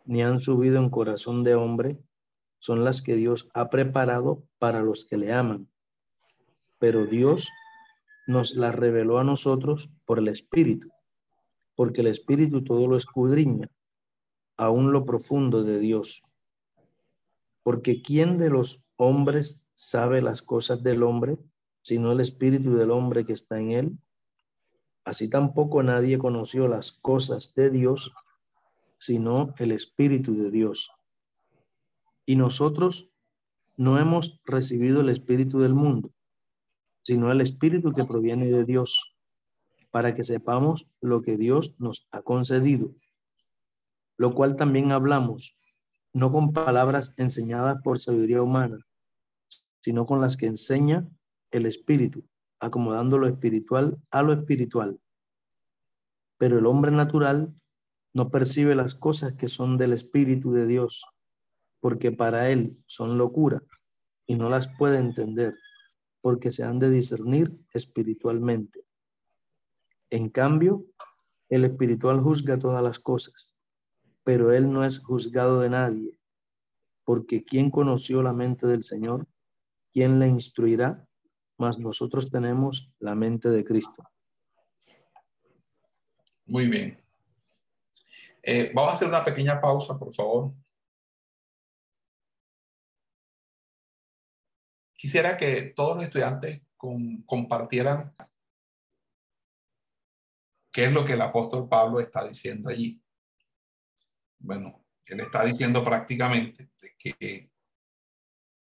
[0.06, 2.00] ni han subido en corazón de hombre,
[2.60, 5.68] son las que Dios ha preparado para los que le aman.
[6.78, 7.50] Pero Dios
[8.28, 10.90] nos las reveló a nosotros por el Espíritu,
[11.76, 13.70] porque el Espíritu todo lo escudriña,
[14.56, 16.22] aún lo profundo de Dios.
[17.64, 21.38] Porque ¿quién de los hombres sabe las cosas del hombre,
[21.82, 23.98] sino el Espíritu del hombre que está en él?
[25.06, 28.12] Así tampoco nadie conoció las cosas de Dios,
[29.00, 30.92] sino el Espíritu de Dios.
[32.30, 33.10] Y nosotros
[33.76, 36.12] no hemos recibido el Espíritu del mundo,
[37.02, 39.16] sino el Espíritu que proviene de Dios,
[39.90, 42.94] para que sepamos lo que Dios nos ha concedido,
[44.16, 45.58] lo cual también hablamos,
[46.14, 48.78] no con palabras enseñadas por sabiduría humana,
[49.82, 51.10] sino con las que enseña
[51.50, 52.24] el Espíritu,
[52.60, 55.00] acomodando lo espiritual a lo espiritual.
[56.38, 57.52] Pero el hombre natural
[58.14, 61.04] no percibe las cosas que son del Espíritu de Dios
[61.80, 63.64] porque para él son locura
[64.26, 65.56] y no las puede entender,
[66.22, 68.86] porque se han de discernir espiritualmente.
[70.10, 70.86] En cambio,
[71.50, 73.56] el espiritual juzga todas las cosas,
[74.24, 76.16] pero él no es juzgado de nadie,
[77.04, 79.28] porque ¿quién conoció la mente del Señor?
[79.92, 81.06] ¿Quién le instruirá?
[81.58, 84.04] Mas nosotros tenemos la mente de Cristo.
[86.46, 87.00] Muy bien.
[88.42, 90.54] Eh, vamos a hacer una pequeña pausa, por favor.
[95.00, 96.62] Quisiera que todos los estudiantes
[97.26, 98.14] compartieran
[100.70, 103.02] qué es lo que el apóstol Pablo está diciendo allí.
[104.40, 107.50] Bueno, él está diciendo prácticamente que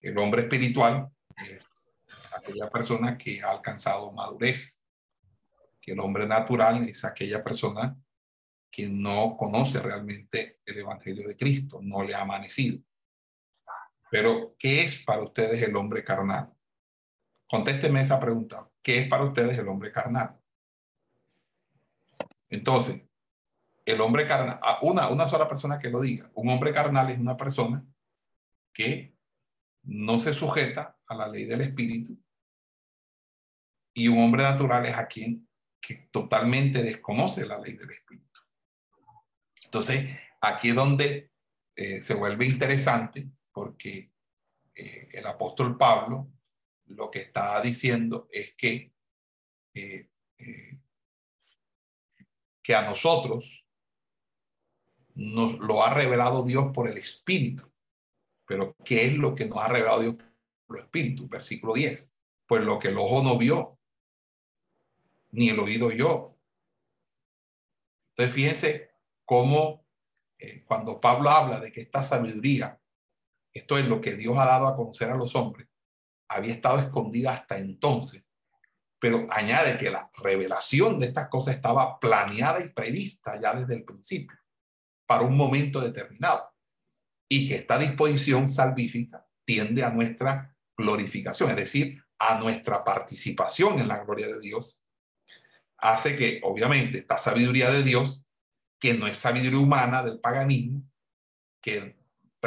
[0.01, 1.09] el hombre espiritual
[1.49, 1.97] es
[2.37, 4.83] aquella persona que ha alcanzado madurez,
[5.81, 7.97] que el hombre natural es aquella persona
[8.69, 12.83] que no conoce realmente el Evangelio de Cristo, no le ha amanecido.
[14.11, 16.53] Pero, ¿qué es para ustedes el hombre carnal?
[17.49, 18.69] Contésteme esa pregunta.
[18.83, 20.39] ¿Qué es para ustedes el hombre carnal?
[22.49, 23.03] Entonces,
[23.85, 27.37] el hombre carnal, una, una sola persona que lo diga, un hombre carnal es una
[27.37, 27.85] persona
[28.73, 29.17] que
[29.83, 32.21] no se sujeta a la ley del espíritu
[33.95, 35.49] y un hombre natural es a quien
[35.81, 38.41] que totalmente desconoce la ley del espíritu.
[39.65, 41.31] Entonces, aquí es donde
[41.77, 44.13] eh, se vuelve interesante porque
[44.75, 46.31] eh, el apóstol Pablo
[46.89, 48.93] lo que está diciendo es que,
[49.73, 50.79] eh, eh,
[52.63, 53.65] que a nosotros
[55.15, 57.73] nos lo ha revelado Dios por el Espíritu.
[58.45, 60.17] Pero ¿qué es lo que nos ha revelado Dios
[60.67, 61.27] por el Espíritu?
[61.27, 62.13] Versículo 10.
[62.47, 63.79] Pues lo que el ojo no vio,
[65.31, 66.37] ni el oído yo.
[68.11, 68.91] Entonces fíjense
[69.25, 69.87] cómo
[70.67, 72.79] cuando Pablo habla de que esta sabiduría
[73.57, 75.69] esto es lo que Dios ha dado a conocer a los hombres,
[76.29, 78.25] había estado escondida hasta entonces,
[78.99, 83.85] pero añade que la revelación de estas cosas estaba planeada y prevista ya desde el
[83.85, 84.37] principio,
[85.07, 86.53] para un momento determinado,
[87.29, 93.89] y que esta disposición salvífica tiende a nuestra glorificación, es decir, a nuestra participación en
[93.89, 94.83] la gloria de Dios,
[95.79, 98.25] hace que, obviamente, esta sabiduría de Dios,
[98.81, 100.83] que no es sabiduría humana del paganismo,
[101.63, 101.97] que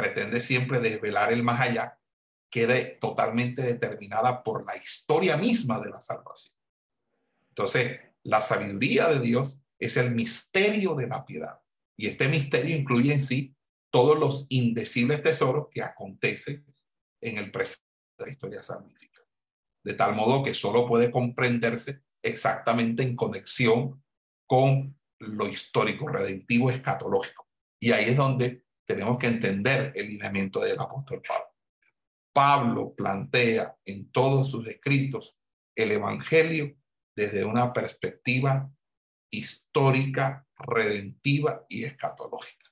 [0.00, 1.98] pretende siempre desvelar el más allá,
[2.50, 6.54] quede totalmente determinada por la historia misma de la salvación.
[7.50, 11.60] Entonces, la sabiduría de Dios es el misterio de la piedad.
[11.98, 13.54] Y este misterio incluye en sí
[13.90, 16.64] todos los indecibles tesoros que acontecen
[17.20, 17.84] en el presente
[18.18, 19.20] de la historia salvífica.
[19.84, 24.02] De tal modo que solo puede comprenderse exactamente en conexión
[24.46, 27.46] con lo histórico, redentivo, escatológico.
[27.78, 28.64] Y ahí es donde
[28.94, 31.46] tenemos que entender el lineamiento del apóstol Pablo.
[32.32, 35.36] Pablo plantea en todos sus escritos
[35.74, 36.76] el Evangelio
[37.16, 38.70] desde una perspectiva
[39.30, 42.70] histórica, redentiva y escatológica.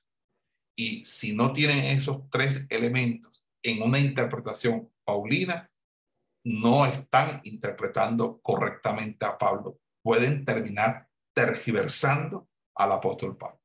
[0.75, 5.69] Y si no tienen esos tres elementos en una interpretación paulina,
[6.43, 9.79] no están interpretando correctamente a Pablo.
[10.01, 13.61] Pueden terminar tergiversando al apóstol Pablo.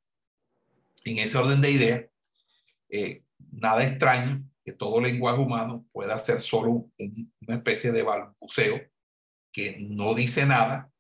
[1.05, 2.05] En ese orden de ideas,
[2.89, 8.81] eh, nada extraño que todo lenguaje humano pueda ser solo una especie de balbuceo
[9.53, 10.91] que no dice nada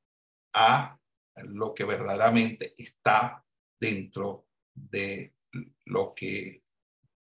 [0.55, 0.99] a
[1.45, 3.45] lo que verdaderamente está
[3.81, 5.35] dentro de
[5.87, 6.63] lo que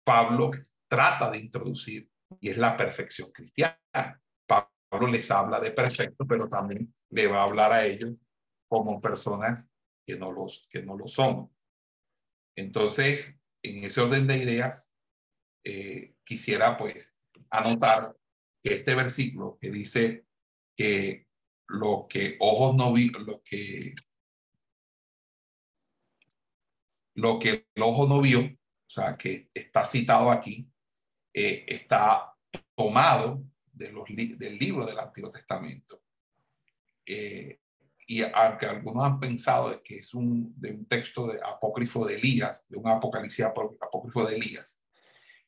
[0.03, 0.51] Pablo
[0.89, 2.09] trata de introducir
[2.39, 3.79] y es la perfección cristiana.
[4.45, 8.15] Pablo les habla de perfecto, pero también le va a hablar a ellos
[8.67, 9.65] como personas
[10.05, 11.53] que no los, que no lo son.
[12.55, 14.91] Entonces, en ese orden de ideas,
[15.63, 17.13] eh, quisiera pues
[17.49, 18.15] anotar
[18.63, 20.25] que este versículo que dice
[20.75, 21.27] que
[21.67, 23.95] lo que ojos no vi, lo que
[27.15, 30.69] lo que el ojo no vio, o sea, que está citado aquí,
[31.33, 32.35] eh, está
[32.75, 36.03] tomado de los del libro del Antiguo Testamento.
[37.05, 37.60] Eh,
[38.11, 42.65] y aunque algunos han pensado que es un, de un texto de apócrifo de Elías,
[42.67, 44.83] de un apocalipsis apócrifo de Elías,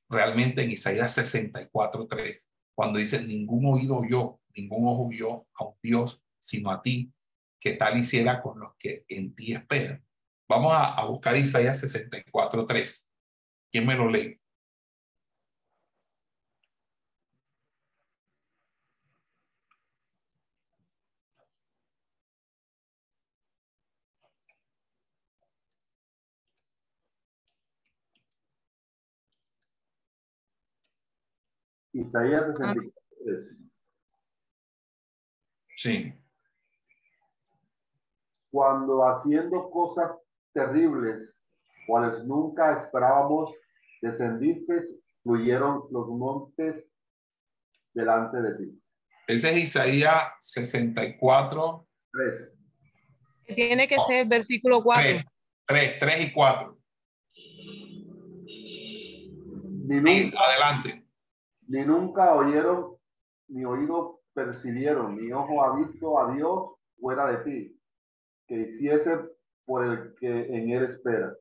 [0.08, 6.24] realmente en Isaías 64.3, cuando dice, ningún oído oyó, ningún ojo vio a un Dios
[6.40, 7.12] sino a ti,
[7.60, 10.02] que tal hiciera con los que en ti esperan.
[10.48, 13.08] Vamos a, a buscar Isaías 64.3.
[13.74, 14.40] ¿Quién me lo lee?
[31.94, 33.58] Isaías 63.
[35.78, 36.14] Sí.
[38.52, 40.12] Cuando haciendo cosas
[40.54, 41.36] terribles,
[41.88, 43.54] cuales nunca esperábamos,
[44.02, 44.84] descendiste,
[45.22, 46.86] fluyeron los montes
[47.94, 48.82] delante de ti.
[49.28, 51.88] Ese es Isaías 64.
[52.12, 53.56] 3.
[53.56, 55.04] Tiene que ser versículo 4.
[55.66, 56.78] 3, 3, y 4.
[59.86, 61.03] Ni nunca, adelante.
[61.68, 62.98] Ni nunca oyeron,
[63.48, 67.82] ni oído percibieron, ni ojo ha visto a Dios fuera de ti,
[68.48, 69.20] que hiciese
[69.66, 71.36] por el que en él espera.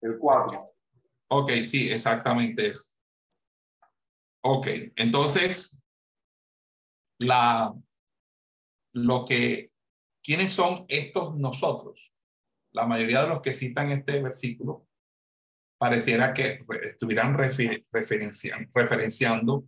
[0.00, 0.70] El 4.
[1.28, 2.94] Ok, sí, exactamente es.
[4.42, 4.66] Ok,
[4.96, 5.80] entonces,
[7.18, 7.74] la,
[8.92, 9.72] lo que,
[10.22, 12.12] ¿quiénes son estos nosotros?
[12.72, 14.83] La mayoría de los que citan este versículo
[15.78, 19.66] pareciera que estuvieran referenciando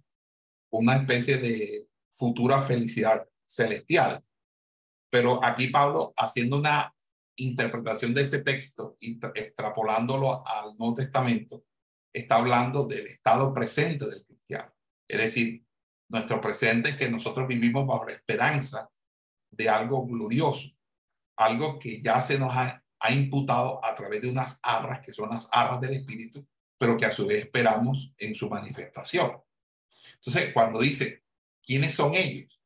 [0.71, 4.23] una especie de futura felicidad celestial.
[5.11, 6.93] Pero aquí Pablo, haciendo una
[7.37, 8.97] interpretación de ese texto,
[9.35, 11.65] extrapolándolo al Nuevo Testamento,
[12.13, 14.73] está hablando del estado presente del cristiano.
[15.09, 15.65] Es decir,
[16.09, 18.91] nuestro presente es que nosotros vivimos bajo la esperanza
[19.51, 20.69] de algo glorioso,
[21.37, 25.31] algo que ya se nos ha, ha imputado a través de unas arras, que son
[25.31, 26.47] las arras del Espíritu,
[26.79, 29.41] pero que a su vez esperamos en su manifestación.
[30.15, 31.23] Entonces, cuando dice,
[31.63, 32.61] ¿quiénes son ellos?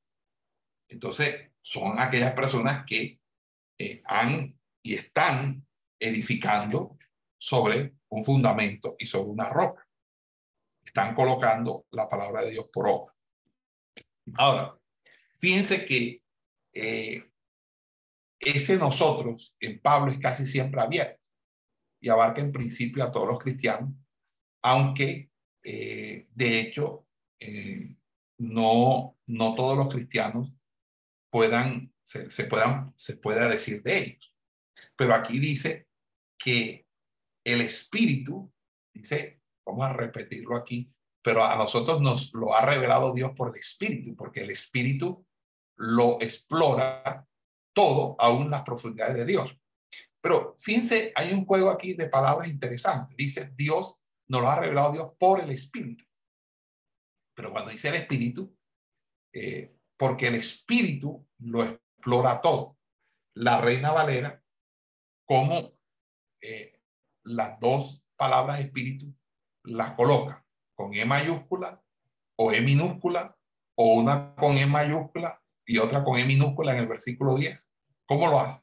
[0.89, 3.21] Entonces, son aquellas personas que
[3.79, 5.67] eh, han y están
[5.99, 6.97] edificando
[7.39, 9.87] sobre un fundamento y sobre una roca.
[10.85, 13.15] Están colocando la palabra de Dios por obra.
[14.35, 14.79] Ahora,
[15.39, 16.23] fíjense que
[16.73, 17.30] eh,
[18.41, 21.29] ese nosotros en Pablo es casi siempre abierto
[22.01, 23.91] y abarca en principio a todos los cristianos,
[24.63, 25.31] aunque
[25.63, 27.07] eh, de hecho
[27.39, 27.97] eh,
[28.39, 30.55] no, no todos los cristianos
[31.31, 34.35] puedan, se, se, puedan, se pueda decir de ellos.
[34.97, 35.87] Pero aquí dice
[36.39, 36.87] que
[37.45, 38.51] el Espíritu,
[38.95, 40.91] dice, vamos a repetirlo aquí,
[41.23, 45.27] pero a nosotros nos lo ha revelado Dios por el Espíritu, porque el Espíritu
[45.77, 47.27] lo explora
[47.73, 49.57] todo, aún las profundidades de Dios.
[50.21, 53.17] Pero fíjense, hay un juego aquí de palabras interesantes.
[53.17, 53.99] Dice, Dios
[54.29, 56.05] nos lo ha revelado Dios por el Espíritu.
[57.35, 58.55] Pero cuando dice el espíritu,
[59.33, 62.77] eh, porque el espíritu lo explora todo.
[63.35, 64.43] La Reina Valera,
[65.27, 65.73] como
[66.43, 66.79] eh,
[67.25, 69.15] las dos palabras espíritu
[69.65, 70.45] las coloca
[70.75, 71.83] con E mayúscula
[72.37, 73.37] o E minúscula
[73.77, 75.40] o una con E mayúscula
[75.71, 77.71] y otra con E minúscula en el versículo 10.
[78.05, 78.61] ¿Cómo lo hace?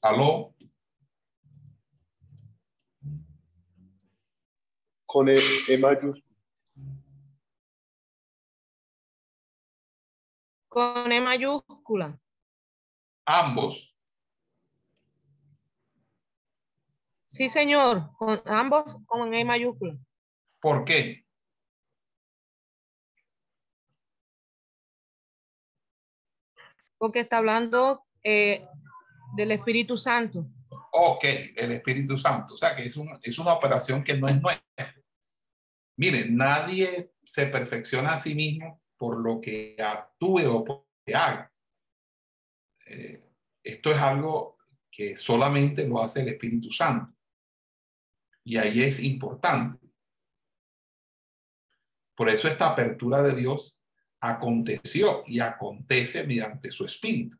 [0.00, 0.54] ¿Aló?
[5.04, 5.34] Con E,
[5.68, 6.34] e mayúscula.
[10.68, 12.23] Con E mayúscula
[13.26, 13.96] ambos.
[17.24, 19.96] Sí, señor, con ambos con E mayúscula.
[20.60, 21.24] ¿Por qué?
[26.96, 28.66] Porque está hablando eh,
[29.36, 30.46] del Espíritu Santo.
[30.92, 31.24] Ok,
[31.56, 32.54] el Espíritu Santo.
[32.54, 34.94] O sea que es, un, es una operación que no es nuestra.
[35.96, 41.14] Mire, nadie se perfecciona a sí mismo por lo que actúe o por lo que
[41.14, 41.53] haga.
[42.86, 43.22] Eh,
[43.62, 44.58] esto es algo
[44.90, 47.12] que solamente lo hace el Espíritu Santo.
[48.44, 49.78] Y ahí es importante.
[52.14, 53.78] Por eso esta apertura de Dios
[54.20, 57.36] aconteció y acontece mediante su Espíritu.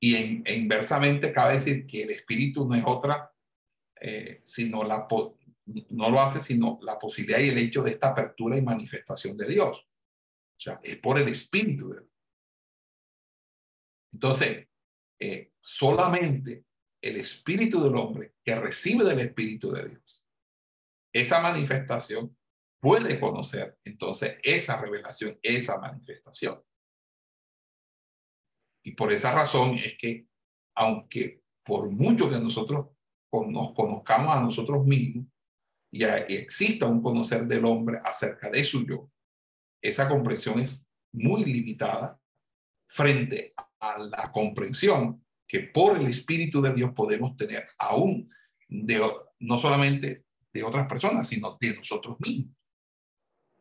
[0.00, 3.32] Y en, e inversamente cabe decir que el Espíritu no es otra,
[4.00, 5.06] eh, sino la,
[5.90, 9.48] no lo hace sino la posibilidad y el hecho de esta apertura y manifestación de
[9.48, 9.78] Dios.
[9.78, 12.13] O sea, es por el Espíritu de Dios.
[14.14, 14.68] Entonces,
[15.20, 16.64] eh, solamente
[17.02, 20.26] el Espíritu del hombre que recibe del Espíritu de Dios,
[21.12, 22.36] esa manifestación
[22.80, 26.62] puede conocer entonces esa revelación, esa manifestación.
[28.84, 30.28] Y por esa razón es que,
[30.76, 32.86] aunque por mucho que nosotros
[33.48, 35.26] nos conozcamos a nosotros mismos
[35.90, 39.10] y, exista un conocer del hombre acerca de su yo,
[39.82, 42.20] esa comprensión es muy limitada
[42.86, 43.54] frente
[43.90, 48.30] a la comprensión que por el Espíritu de Dios podemos tener aún
[48.68, 49.00] de,
[49.40, 52.54] no solamente de otras personas, sino de nosotros mismos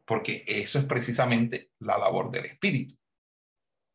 [0.06, 2.96] porque eso es precisamente la labor del Espíritu.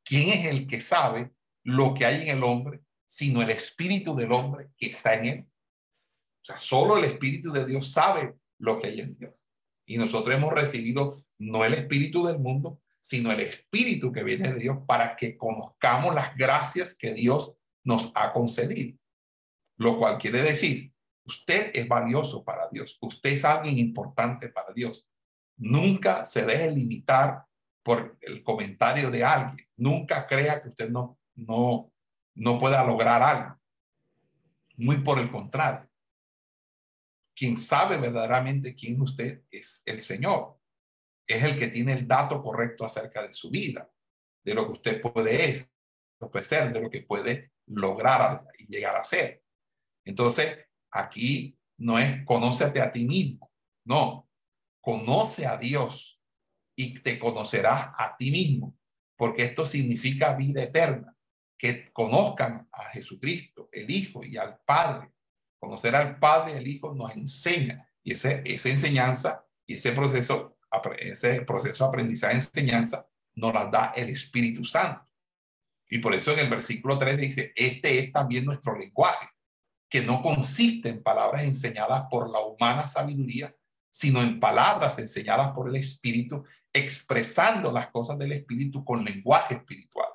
[0.04, 1.32] ¿Quién es el que sabe
[1.64, 5.46] lo que hay en el hombre, sino el Espíritu del hombre que está en él?
[6.42, 9.44] O sea, solo el Espíritu de Dios sabe lo que hay en Dios.
[9.86, 14.58] Y nosotros hemos recibido no el Espíritu del mundo, sino el Espíritu que viene de
[14.58, 18.98] Dios para que conozcamos las gracias que Dios nos ha concedido.
[19.78, 20.92] Lo cual quiere decir,
[21.24, 25.08] usted es valioso para Dios, usted es alguien importante para Dios.
[25.56, 27.46] Nunca se deje limitar
[27.82, 29.66] por el comentario de alguien.
[29.78, 31.90] Nunca crea que usted no, no,
[32.34, 33.58] no pueda lograr algo.
[34.76, 35.88] Muy por el contrario.
[37.34, 40.57] Quien sabe verdaderamente quién usted es el Señor.
[41.28, 43.88] Es el que tiene el dato correcto acerca de su vida,
[44.44, 45.68] de lo que usted puede
[46.40, 49.44] ser, de lo que puede lograr y llegar a ser.
[50.04, 50.56] Entonces,
[50.90, 53.52] aquí no es conócete a ti mismo,
[53.84, 54.28] no,
[54.80, 56.20] conoce a Dios
[56.74, 58.76] y te conocerás a ti mismo,
[59.16, 61.14] porque esto significa vida eterna,
[61.58, 65.10] que conozcan a Jesucristo, el Hijo y al Padre.
[65.58, 70.56] Conocer al Padre y al Hijo nos enseña y ese, esa enseñanza y ese proceso,
[70.98, 75.06] ese proceso de aprendizaje enseñanza nos la da el Espíritu Santo.
[75.88, 79.26] Y por eso en el versículo 3 dice, este es también nuestro lenguaje,
[79.88, 83.54] que no consiste en palabras enseñadas por la humana sabiduría,
[83.90, 90.08] sino en palabras enseñadas por el Espíritu, expresando las cosas del Espíritu con lenguaje espiritual.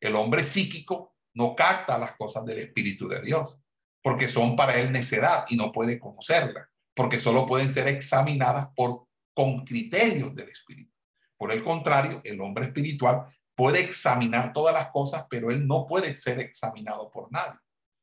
[0.00, 3.58] El hombre psíquico no capta las cosas del Espíritu de Dios,
[4.02, 9.07] porque son para él necedad y no puede conocerlas, porque solo pueden ser examinadas por
[9.38, 10.92] con criterios del Espíritu.
[11.36, 16.12] Por el contrario, el hombre espiritual puede examinar todas las cosas, pero él no puede
[16.16, 17.56] ser examinado por nadie.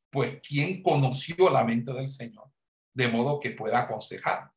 [0.10, 2.50] Pues ¿quién conoció la mente del Señor
[2.94, 4.50] de modo que pueda aconsejar?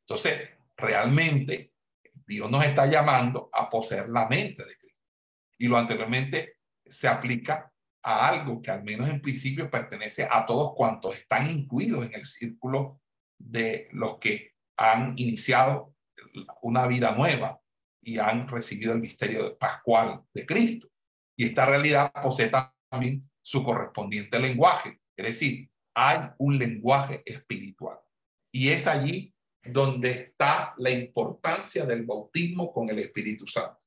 [0.00, 1.72] Entonces, realmente
[2.26, 5.04] Dios nos está llamando a poseer la mente de Cristo.
[5.58, 7.72] Y lo anteriormente se aplica
[8.02, 12.26] a algo que al menos en principio pertenece a todos cuantos están incluidos en el
[12.26, 13.00] círculo
[13.38, 15.95] de los que han iniciado
[16.62, 17.60] una vida nueva
[18.02, 20.88] y han recibido el misterio pascual de Cristo.
[21.36, 22.50] Y esta realidad posee
[22.90, 27.98] también su correspondiente lenguaje, es decir, hay un lenguaje espiritual.
[28.52, 29.34] Y es allí
[29.64, 33.78] donde está la importancia del bautismo con el Espíritu Santo.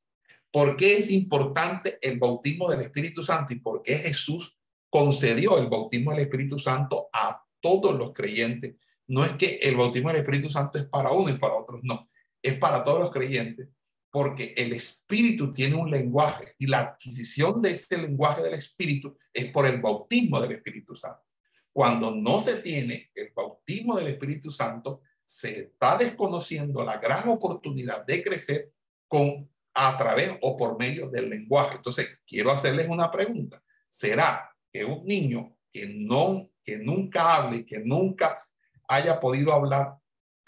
[0.52, 4.58] ¿Por qué es importante el bautismo del Espíritu Santo y por qué Jesús
[4.90, 8.76] concedió el bautismo del Espíritu Santo a todos los creyentes?
[9.08, 12.09] No es que el bautismo del Espíritu Santo es para uno y para otros, no,
[12.42, 13.68] es para todos los creyentes,
[14.12, 19.52] porque el Espíritu tiene un lenguaje y la adquisición de este lenguaje del Espíritu es
[19.52, 21.22] por el bautismo del Espíritu Santo.
[21.72, 28.06] Cuando no se tiene el bautismo del Espíritu Santo, se está desconociendo la gran oportunidad
[28.06, 28.72] de crecer
[29.08, 31.76] con a través o por medio del lenguaje.
[31.76, 33.64] Entonces, quiero hacerles una pregunta.
[33.88, 38.48] ¿Será que un niño que no que nunca hable, que nunca
[38.88, 39.98] haya podido hablar,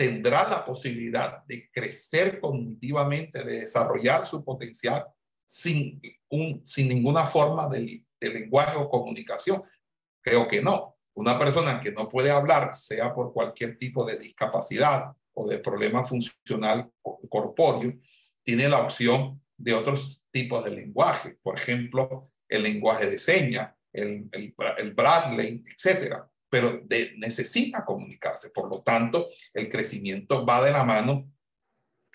[0.02, 5.06] tendrá la posibilidad de crecer cognitivamente, de desarrollar su potencial
[5.46, 6.02] sin,
[6.66, 9.62] sin ninguna forma de, de lenguaje o comunicación?
[10.24, 10.98] Creo que no.
[11.14, 16.04] Una persona que no puede hablar, sea por cualquier tipo de discapacidad o de problema
[16.04, 16.90] funcional
[17.30, 17.94] corpóreo,
[18.44, 21.38] tiene la opción de otros tipos de lenguaje.
[21.44, 28.50] Por ejemplo, el lenguaje de señas, el, el, el Bradley, etcétera, pero de, necesita comunicarse.
[28.50, 31.32] Por lo tanto, el crecimiento va de la mano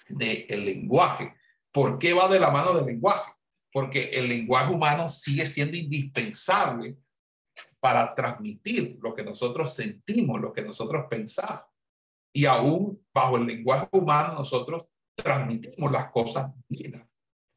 [0.09, 1.34] del lenguaje.
[1.72, 3.32] ¿Por qué va de la mano del lenguaje?
[3.72, 6.99] Porque el lenguaje humano sigue siendo indispensable
[7.80, 11.64] para transmitir lo que nosotros sentimos, lo que nosotros pensamos.
[12.34, 14.84] Y aún bajo el lenguaje humano nosotros
[15.14, 17.09] transmitimos las cosas divinas.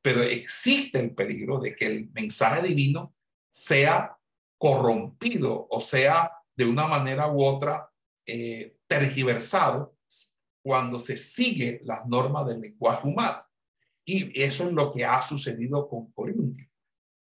[0.02, 3.14] Pero existe el peligro de que el mensaje divino
[3.52, 4.18] sea
[4.58, 7.90] corrompido o sea de una manera u otra
[8.26, 9.96] eh, tergiversado
[10.62, 13.46] cuando se sigue las normas del lenguaje humano.
[14.04, 16.68] Y eso es lo que ha sucedido con Corintios.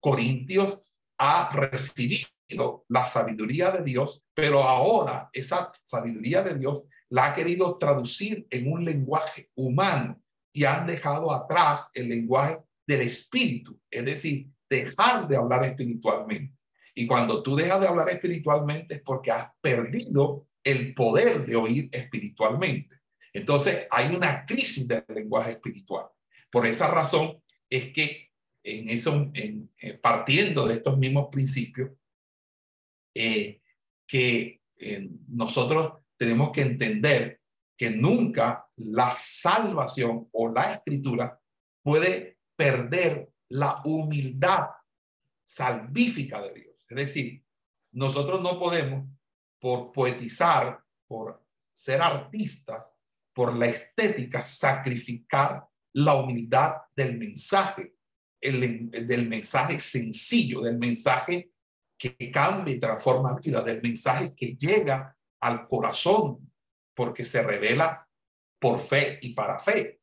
[0.01, 7.33] Corintios ha recibido la sabiduría de Dios, pero ahora esa sabiduría de Dios la ha
[7.33, 10.21] querido traducir en un lenguaje humano
[10.53, 16.58] y han dejado atrás el lenguaje del espíritu, es decir, dejar de hablar espiritualmente.
[16.99, 21.87] Y cuando tú dejas de hablar espiritualmente es porque has perdido el poder de oír
[21.93, 22.93] espiritualmente.
[23.31, 26.07] Entonces hay una crisis del lenguaje espiritual.
[26.51, 28.31] Por esa razón es que
[28.63, 31.91] en eso, en, eh, partiendo de estos mismos principios,
[33.15, 33.61] eh,
[34.05, 37.39] que eh, nosotros tenemos que entender
[37.77, 41.39] que nunca la salvación o la escritura
[41.81, 44.67] puede perder la humildad
[45.45, 46.68] salvífica de Dios.
[46.89, 47.43] Es decir,
[47.91, 49.07] nosotros no podemos,
[49.59, 52.91] por poetizar, por ser artistas,
[53.33, 57.95] por la estética, sacrificar la humildad del mensaje,
[58.41, 61.51] el, del mensaje sencillo, del mensaje
[61.97, 66.51] que cambia y transforma vida, del mensaje que llega al corazón,
[66.95, 68.07] porque se revela
[68.59, 70.01] por fe y para fe.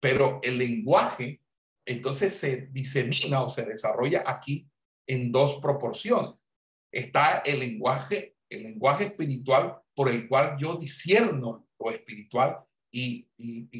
[0.00, 1.42] Pero el lenguaje
[1.86, 4.68] entonces se disemina o se desarrolla aquí
[5.06, 6.48] en dos proporciones.
[6.92, 12.58] Está el lenguaje, el lenguaje espiritual por el cual yo disierno lo espiritual
[12.90, 13.28] y,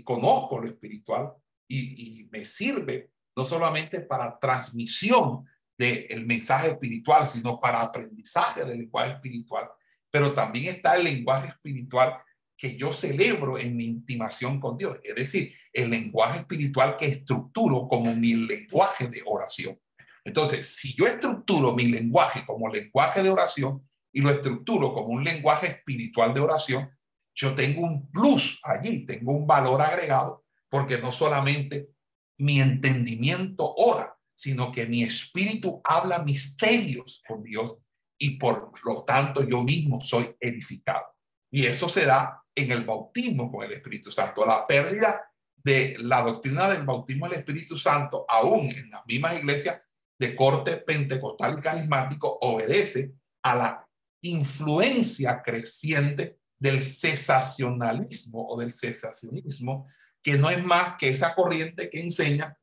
[0.03, 1.33] conozco lo espiritual
[1.69, 5.45] y, me sirve no solamente para transmisión
[5.79, 9.69] del mensaje espiritual, sino para aprendizaje del lenguaje espiritual.
[10.11, 12.21] Pero también está el lenguaje espiritual
[12.57, 17.89] que yo celebro en mi intimación con Dios, es decir, el lenguaje espiritual que estructuro
[17.89, 19.79] como mi lenguaje de oración.
[20.25, 25.25] Entonces, si yo estructuro mi lenguaje como lenguaje de oración y lo estructuro como un
[25.25, 26.91] lenguaje espiritual de oración,
[27.35, 31.91] yo tengo un plus allí, tengo un valor agregado, porque no solamente
[32.39, 37.77] mi entendimiento ora, sino que mi espíritu habla misterios con Dios
[38.19, 41.07] y por lo tanto yo mismo soy edificado.
[41.51, 44.45] Y eso se da en el bautismo con el Espíritu Santo.
[44.45, 45.25] La pérdida
[45.57, 49.81] de la doctrina del bautismo del Espíritu Santo, aún en las mismas iglesias
[50.19, 53.13] de corte pentecostal y carismático, obedece
[53.43, 53.89] a la
[54.23, 59.89] influencia creciente del cesacionalismo o del cesacionismo,
[60.23, 62.57] que no es más que esa corriente que enseña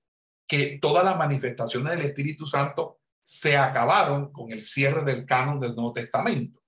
[0.47, 5.75] que todas las manifestaciones del Espíritu Santo se acabaron con el cierre del canon del
[5.75, 6.61] Nuevo Testamento.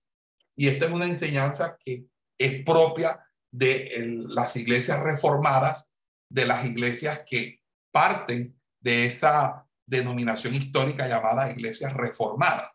[0.55, 2.05] Y esta es una enseñanza que
[2.38, 3.19] es propia
[3.51, 5.89] de las iglesias reformadas,
[6.30, 7.61] de las iglesias que
[7.91, 12.72] parten de esa denominación histórica llamada iglesias reformadas.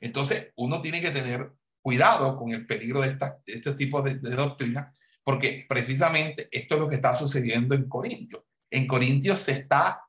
[0.00, 1.52] Entonces, uno tiene que tener
[1.82, 3.16] cuidado con el peligro de,
[3.46, 4.92] este tipo de, doctrina,
[5.24, 8.42] porque precisamente esto es lo que está sucediendo en Corintios.
[8.70, 10.02] En Corintios se está,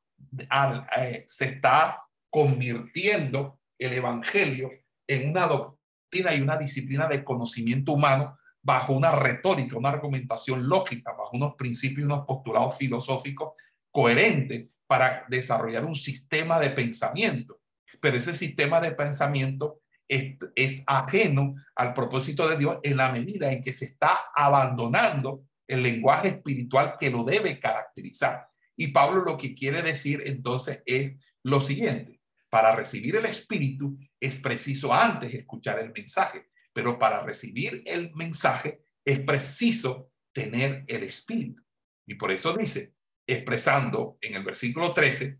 [0.97, 4.69] eh, se está convirtiendo el evangelio
[5.07, 11.13] en una doctrina y una disciplina de conocimiento humano bajo una retórica, una argumentación lógica,
[11.13, 13.53] bajo unos principios unos postulados filosóficos
[13.89, 17.61] coherentes para desarrollar un sistema de pensamiento.
[18.01, 23.61] Pero ese sistema de pensamiento es, ajeno al propósito de Dios en la medida en
[23.61, 28.49] que se está abandonando el lenguaje espiritual que lo debe caracterizar.
[28.75, 32.19] Y Pablo lo que quiere decir entonces es lo siguiente.
[32.49, 38.81] Para recibir el espíritu es preciso antes escuchar el mensaje pero para recibir el mensaje
[39.05, 41.63] es preciso tener el espíritu.
[42.05, 42.93] Y por eso dice,
[43.33, 45.37] expresando en el versículo 13,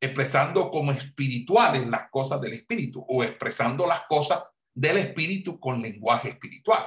[0.00, 6.30] expresando como espirituales las cosas del espíritu o expresando las cosas del espíritu con lenguaje
[6.30, 6.84] espiritual.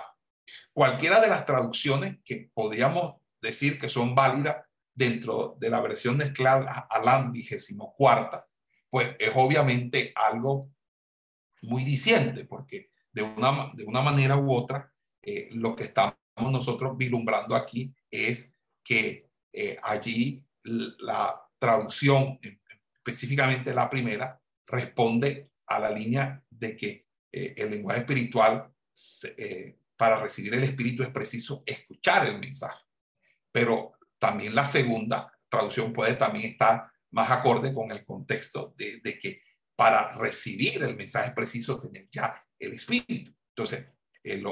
[0.74, 4.58] Cualquiera de las traducciones que podríamos decir que son válidas
[4.94, 6.34] dentro de la versión de
[6.90, 8.48] Alán vigésimo cuarta,
[8.90, 10.72] pues es obviamente algo
[11.62, 16.98] muy diciente, porque de una, de una manera u otra, eh, lo que estamos nosotros
[16.98, 22.40] vislumbrando aquí es que eh, allí la traducción,
[22.96, 28.72] específicamente la primera, responde a la línea de que eh, el lenguaje espiritual,
[29.38, 32.84] eh, para recibir el espíritu es preciso escuchar el mensaje.
[33.52, 39.42] Pero también la segunda traducción puede también estar más acorde con el contexto de, que
[39.76, 43.34] para recibir el mensaje es preciso tener ya el espíritu.
[43.50, 43.88] Entonces,
[44.24, 44.46] el,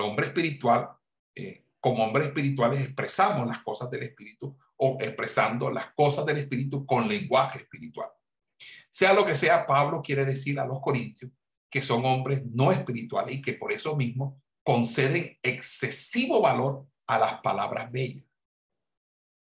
[0.00, 0.88] hombre espiritual,
[1.34, 6.84] eh, como hombres espirituales, expresamos las cosas del espíritu o expresando las cosas del espíritu
[6.84, 8.10] con lenguaje espiritual.
[8.90, 11.30] Sea lo que sea, Pablo quiere decir a los corintios
[11.70, 17.40] que son hombres no espirituales y que por eso mismo conceden excesivo valor a las
[17.40, 18.24] palabras bellas.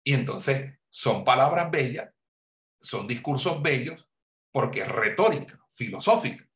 [0.03, 2.10] Y entonces son palabras bellas,
[2.82, 4.10] son discursos bellos,
[4.52, 6.48] porque es retórica, filosófica,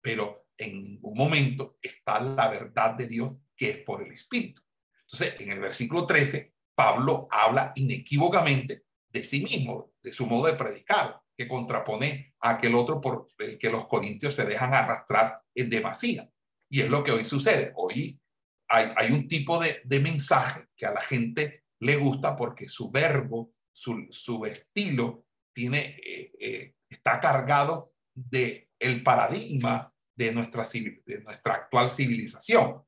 [0.00, 4.62] pero en ningún momento está la verdad de Dios que es por el Espíritu.
[5.06, 10.54] Entonces, en el versículo 13, Pablo habla inequívocamente de sí mismo, de su modo de
[10.54, 15.70] predicar, que contrapone a aquel otro por el que los corintios se dejan arrastrar en
[15.70, 16.28] demasía.
[16.70, 17.72] Y es lo que hoy sucede.
[17.76, 18.20] Hoy
[18.68, 23.52] hay, un tipo de, de, mensaje que a la gente le gusta porque su verbo,
[23.72, 31.54] su, su estilo, tiene, eh, eh, está cargado de el paradigma de nuestra, de nuestra
[31.54, 32.82] actual civilización.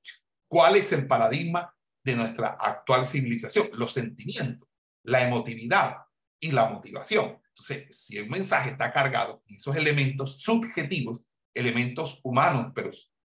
[0.49, 1.76] ¿Cuál es el paradigma
[2.07, 3.69] de nuestra actual civilización?
[3.73, 4.69] Los sentimientos,
[5.03, 5.97] la emotividad
[6.41, 7.43] y la motivación.
[7.49, 12.93] Entonces, si un mensaje está cargado con esos elementos subjetivos, elementos humanos, pero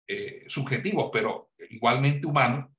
[0.08, 2.70] eh, subjetivos, pero igualmente humanos,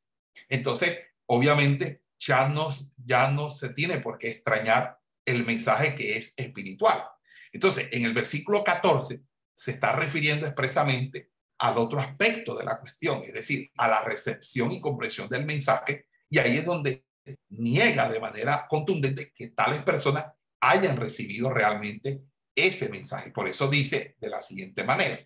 [0.48, 6.35] entonces, obviamente, ya no, ya no se tiene por qué extrañar el mensaje que es
[6.36, 7.02] espiritual.
[7.52, 9.23] Entonces, en el versículo 14
[9.55, 14.70] se está refiriendo expresamente al otro aspecto de la cuestión, es decir, a la recepción
[14.72, 17.05] y comprensión del mensaje, y ahí es donde
[17.51, 20.26] niega de manera contundente que tales personas
[20.60, 22.22] hayan recibido realmente
[22.55, 23.30] ese mensaje.
[23.30, 25.18] Por eso dice de la siguiente manera,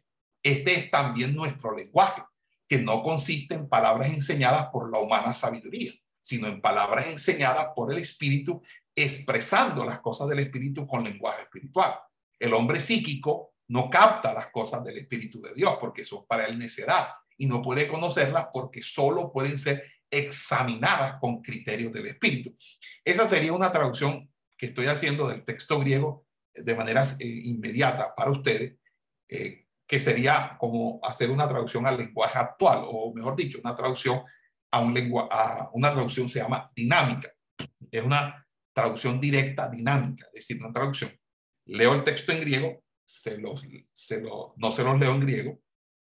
[0.42, 2.22] este es también nuestro lenguaje,
[2.68, 7.92] que no consiste en palabras enseñadas por la humana sabiduría, sino en palabras enseñadas por
[7.92, 8.62] el Espíritu,
[8.94, 11.94] expresando las cosas del Espíritu con lenguaje espiritual.
[12.38, 16.58] El hombre psíquico no capta las cosas del Espíritu de Dios porque son para él
[16.58, 17.08] necedad
[17.38, 22.54] y no puede conocerlas porque solo pueden ser examinadas con criterios del Espíritu.
[23.02, 28.30] Esa sería una traducción que estoy haciendo del texto griego de manera eh, inmediata para
[28.30, 28.76] ustedes,
[29.30, 34.20] eh, que sería como hacer una traducción al lenguaje actual, o mejor dicho, una traducción
[34.70, 37.32] a, un lengua, a una traducción se llama dinámica.
[37.90, 41.10] Es una traducción directa, dinámica, es decir, una traducción.
[41.64, 42.82] Leo el texto en griego,
[43.12, 45.60] se los, se lo, no se los leo en griego,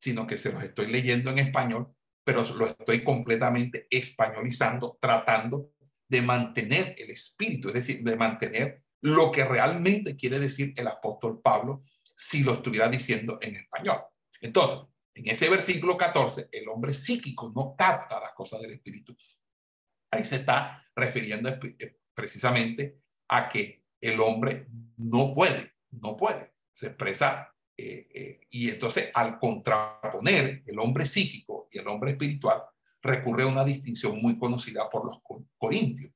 [0.01, 1.95] sino que se los estoy leyendo en español,
[2.25, 5.71] pero lo estoy completamente españolizando, tratando
[6.09, 11.41] de mantener el espíritu, es decir, de mantener lo que realmente quiere decir el apóstol
[11.41, 11.85] Pablo
[12.17, 13.99] si lo estuviera diciendo en español.
[14.41, 14.81] Entonces,
[15.15, 19.17] en ese versículo 14, el hombre psíquico no capta las cosas del espíritu.
[20.11, 22.99] Ahí se está refiriendo eh, precisamente
[23.29, 24.67] a que el hombre
[24.97, 26.58] no puede, no puede.
[26.79, 32.63] Se expresa eh, eh, y entonces al contraponer el hombre psíquico y el hombre espiritual,
[33.03, 35.19] recurre a una distinción muy conocida por los
[35.57, 36.13] corintios,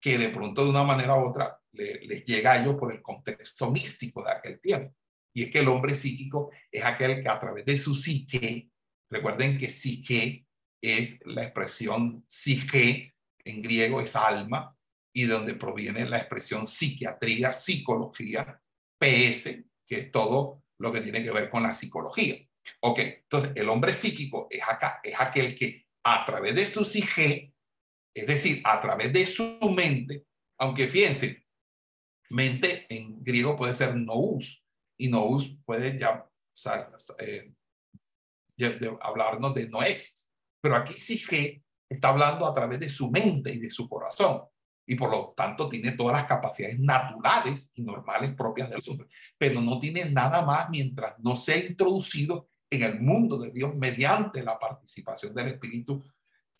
[0.00, 3.70] que de pronto de una manera u otra les llega a ellos por el contexto
[3.70, 4.96] místico de aquel tiempo.
[5.34, 8.70] Y es que el hombre psíquico es aquel que a través de su psique,
[9.10, 10.46] recuerden que psique
[10.80, 13.14] es la expresión psique
[13.44, 14.74] en griego es alma
[15.12, 18.62] y de donde proviene la expresión psiquiatría, psicología,
[18.98, 22.36] PS, que es todo lo que tiene que ver con la psicología.
[22.80, 27.52] Ok, entonces el hombre psíquico es acá, es aquel que a través de su psique,
[28.14, 30.24] es decir, a través de su mente,
[30.58, 31.46] aunque fíjense,
[32.30, 34.64] mente en griego puede ser nous,
[34.98, 36.28] y nous puede ya,
[37.18, 37.52] eh,
[39.00, 43.70] hablarnos de noesis, pero aquí psique está hablando a través de su mente y de
[43.70, 44.42] su corazón,
[44.86, 49.60] y por lo tanto tiene todas las capacidades naturales y normales propias del hombre, pero
[49.60, 54.58] no tiene nada más mientras no sea introducido en el mundo de Dios mediante la
[54.58, 56.04] participación del Espíritu,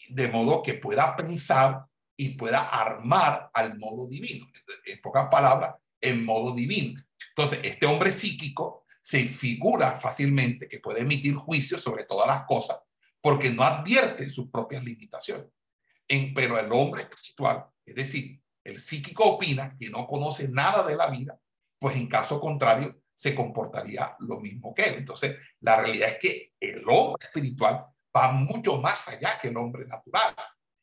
[0.09, 1.85] de modo que pueda pensar
[2.17, 4.47] y pueda armar al modo divino.
[4.85, 7.03] En pocas palabras, en modo divino.
[7.31, 12.79] Entonces, este hombre psíquico se figura fácilmente que puede emitir juicios sobre todas las cosas
[13.21, 15.47] porque no advierte sus propias limitaciones.
[16.09, 20.97] En, pero el hombre espiritual, es decir, el psíquico opina que no conoce nada de
[20.97, 21.39] la vida,
[21.79, 24.95] pues en caso contrario se comportaría lo mismo que él.
[24.99, 29.87] Entonces, la realidad es que el hombre espiritual va mucho más allá que el hombre
[29.87, 30.35] natural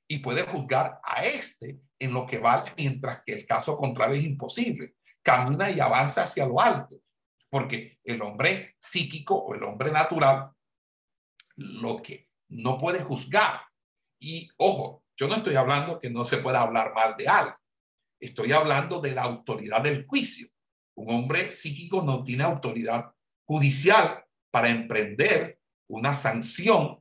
[0.08, 4.24] y puede juzgar a este en lo que vale, mientras que el caso contrario es
[4.24, 4.96] imposible.
[5.22, 7.00] Camina y avanza hacia lo alto.
[7.50, 10.50] porque el hombre psíquico o el hombre natural
[11.56, 13.62] lo que no puede juzgar.
[14.20, 17.56] Y ojo, yo no estoy hablando que no se pueda hablar mal de algo.
[18.20, 20.48] Estoy hablando de la autoridad del juicio.
[20.96, 23.12] Un hombre psíquico no tiene autoridad
[23.46, 25.60] judicial para emprender
[25.90, 27.00] una sanción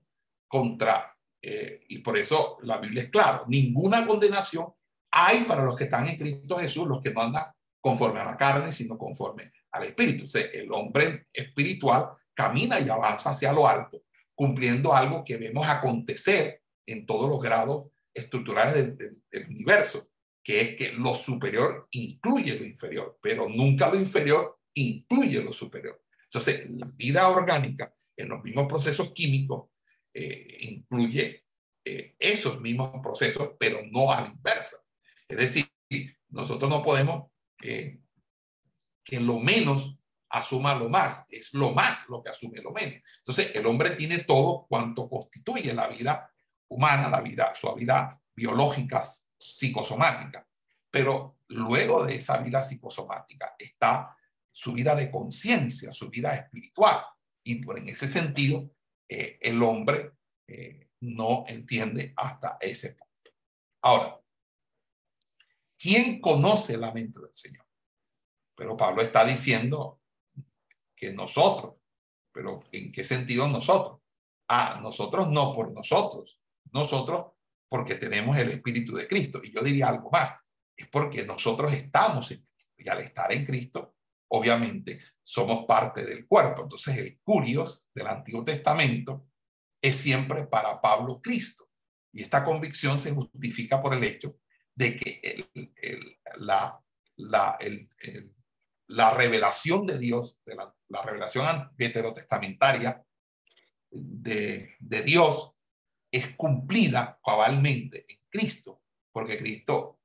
[0.48, 4.72] contra, eh, y por eso la Biblia es clara, ninguna condenación
[5.10, 7.44] hay para los que están en Cristo Jesús, los que no andan
[7.80, 10.24] conforme a la carne, sino conforme al Espíritu.
[10.24, 14.02] O sea, el hombre espiritual camina y avanza hacia lo alto,
[14.34, 20.10] cumpliendo algo que vemos acontecer en todos los grados estructurales del, del universo,
[20.42, 26.02] que es que lo superior incluye lo inferior, pero nunca lo inferior incluye lo superior.
[26.24, 29.68] Entonces, la vida orgánica en los mismos procesos químicos
[30.14, 31.44] eh, incluye
[31.84, 34.78] eh, esos mismos procesos, pero no a la inversa.
[35.28, 35.70] Es decir,
[36.28, 37.30] nosotros no podemos
[37.62, 38.00] eh,
[39.04, 39.98] que lo menos
[40.30, 43.02] asuma lo más, es lo más lo que asume lo menos.
[43.18, 46.31] Entonces, el hombre tiene todo cuanto constituye la vida
[46.72, 49.04] humana, la vida, su vida biológica,
[49.38, 50.46] psicosomática.
[50.90, 54.16] Pero luego de esa vida psicosomática está
[54.50, 57.04] su vida de conciencia, su vida espiritual.
[57.44, 58.70] Y por en ese sentido,
[59.08, 60.12] eh, el hombre
[60.46, 63.30] eh, no entiende hasta ese punto.
[63.82, 64.20] Ahora,
[65.78, 67.66] ¿quién conoce la mente del Señor?
[68.54, 70.00] Pero Pablo está diciendo
[70.94, 71.74] que nosotros,
[72.30, 74.00] pero ¿en qué sentido nosotros?
[74.48, 76.41] Ah, nosotros no por nosotros,
[76.72, 77.32] nosotros
[77.68, 79.40] porque tenemos el Espíritu de Cristo.
[79.42, 80.34] Y yo diría algo más,
[80.76, 82.74] es porque nosotros estamos en Cristo.
[82.76, 83.96] Y al estar en Cristo,
[84.28, 86.62] obviamente somos parte del cuerpo.
[86.62, 89.28] Entonces el curios del Antiguo Testamento
[89.80, 91.68] es siempre para Pablo Cristo.
[92.12, 94.36] Y esta convicción se justifica por el hecho
[94.74, 95.48] de que
[96.38, 96.78] la,
[97.16, 97.58] la,
[98.88, 103.02] la, revelación de Dios, de la, revelación heterotestamentaria
[103.90, 105.51] de, de Dios,
[106.12, 110.00] es cumplida cabalmente en Cristo, porque Cristo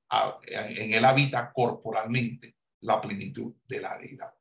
[0.48, 4.34] en él habita corporalmente la plenitud de la deidad.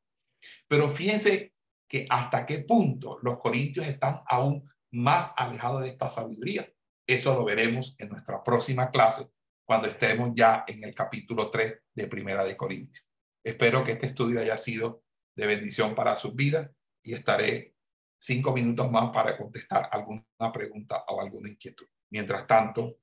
[0.69, 1.55] Pero fíjense
[1.89, 6.73] que hasta qué punto los corintios están aún más alejados de esta sabiduría.
[7.07, 9.29] Eso lo veremos en nuestra próxima clase
[9.65, 13.05] cuando estemos ya en el capítulo 3 de Primera de Corintios.
[13.45, 15.03] Espero que este estudio haya sido
[15.37, 16.71] de bendición para sus vidas
[17.03, 17.76] y estaré
[18.19, 21.87] cinco minutos más para contestar alguna pregunta o alguna inquietud.
[22.11, 22.99] Mientras tanto,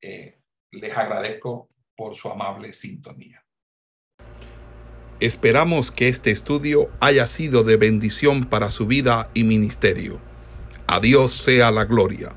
[0.00, 0.40] eh,
[0.70, 3.42] les agradezco por su amable sintonía.
[5.18, 10.20] Esperamos que este estudio haya sido de bendición para su vida y ministerio.
[10.86, 12.32] A Dios sea la gloria.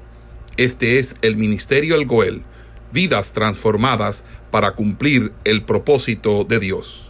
[0.56, 2.44] Este es el Ministerio El Goel,
[2.92, 7.09] vidas transformadas para cumplir el propósito de Dios.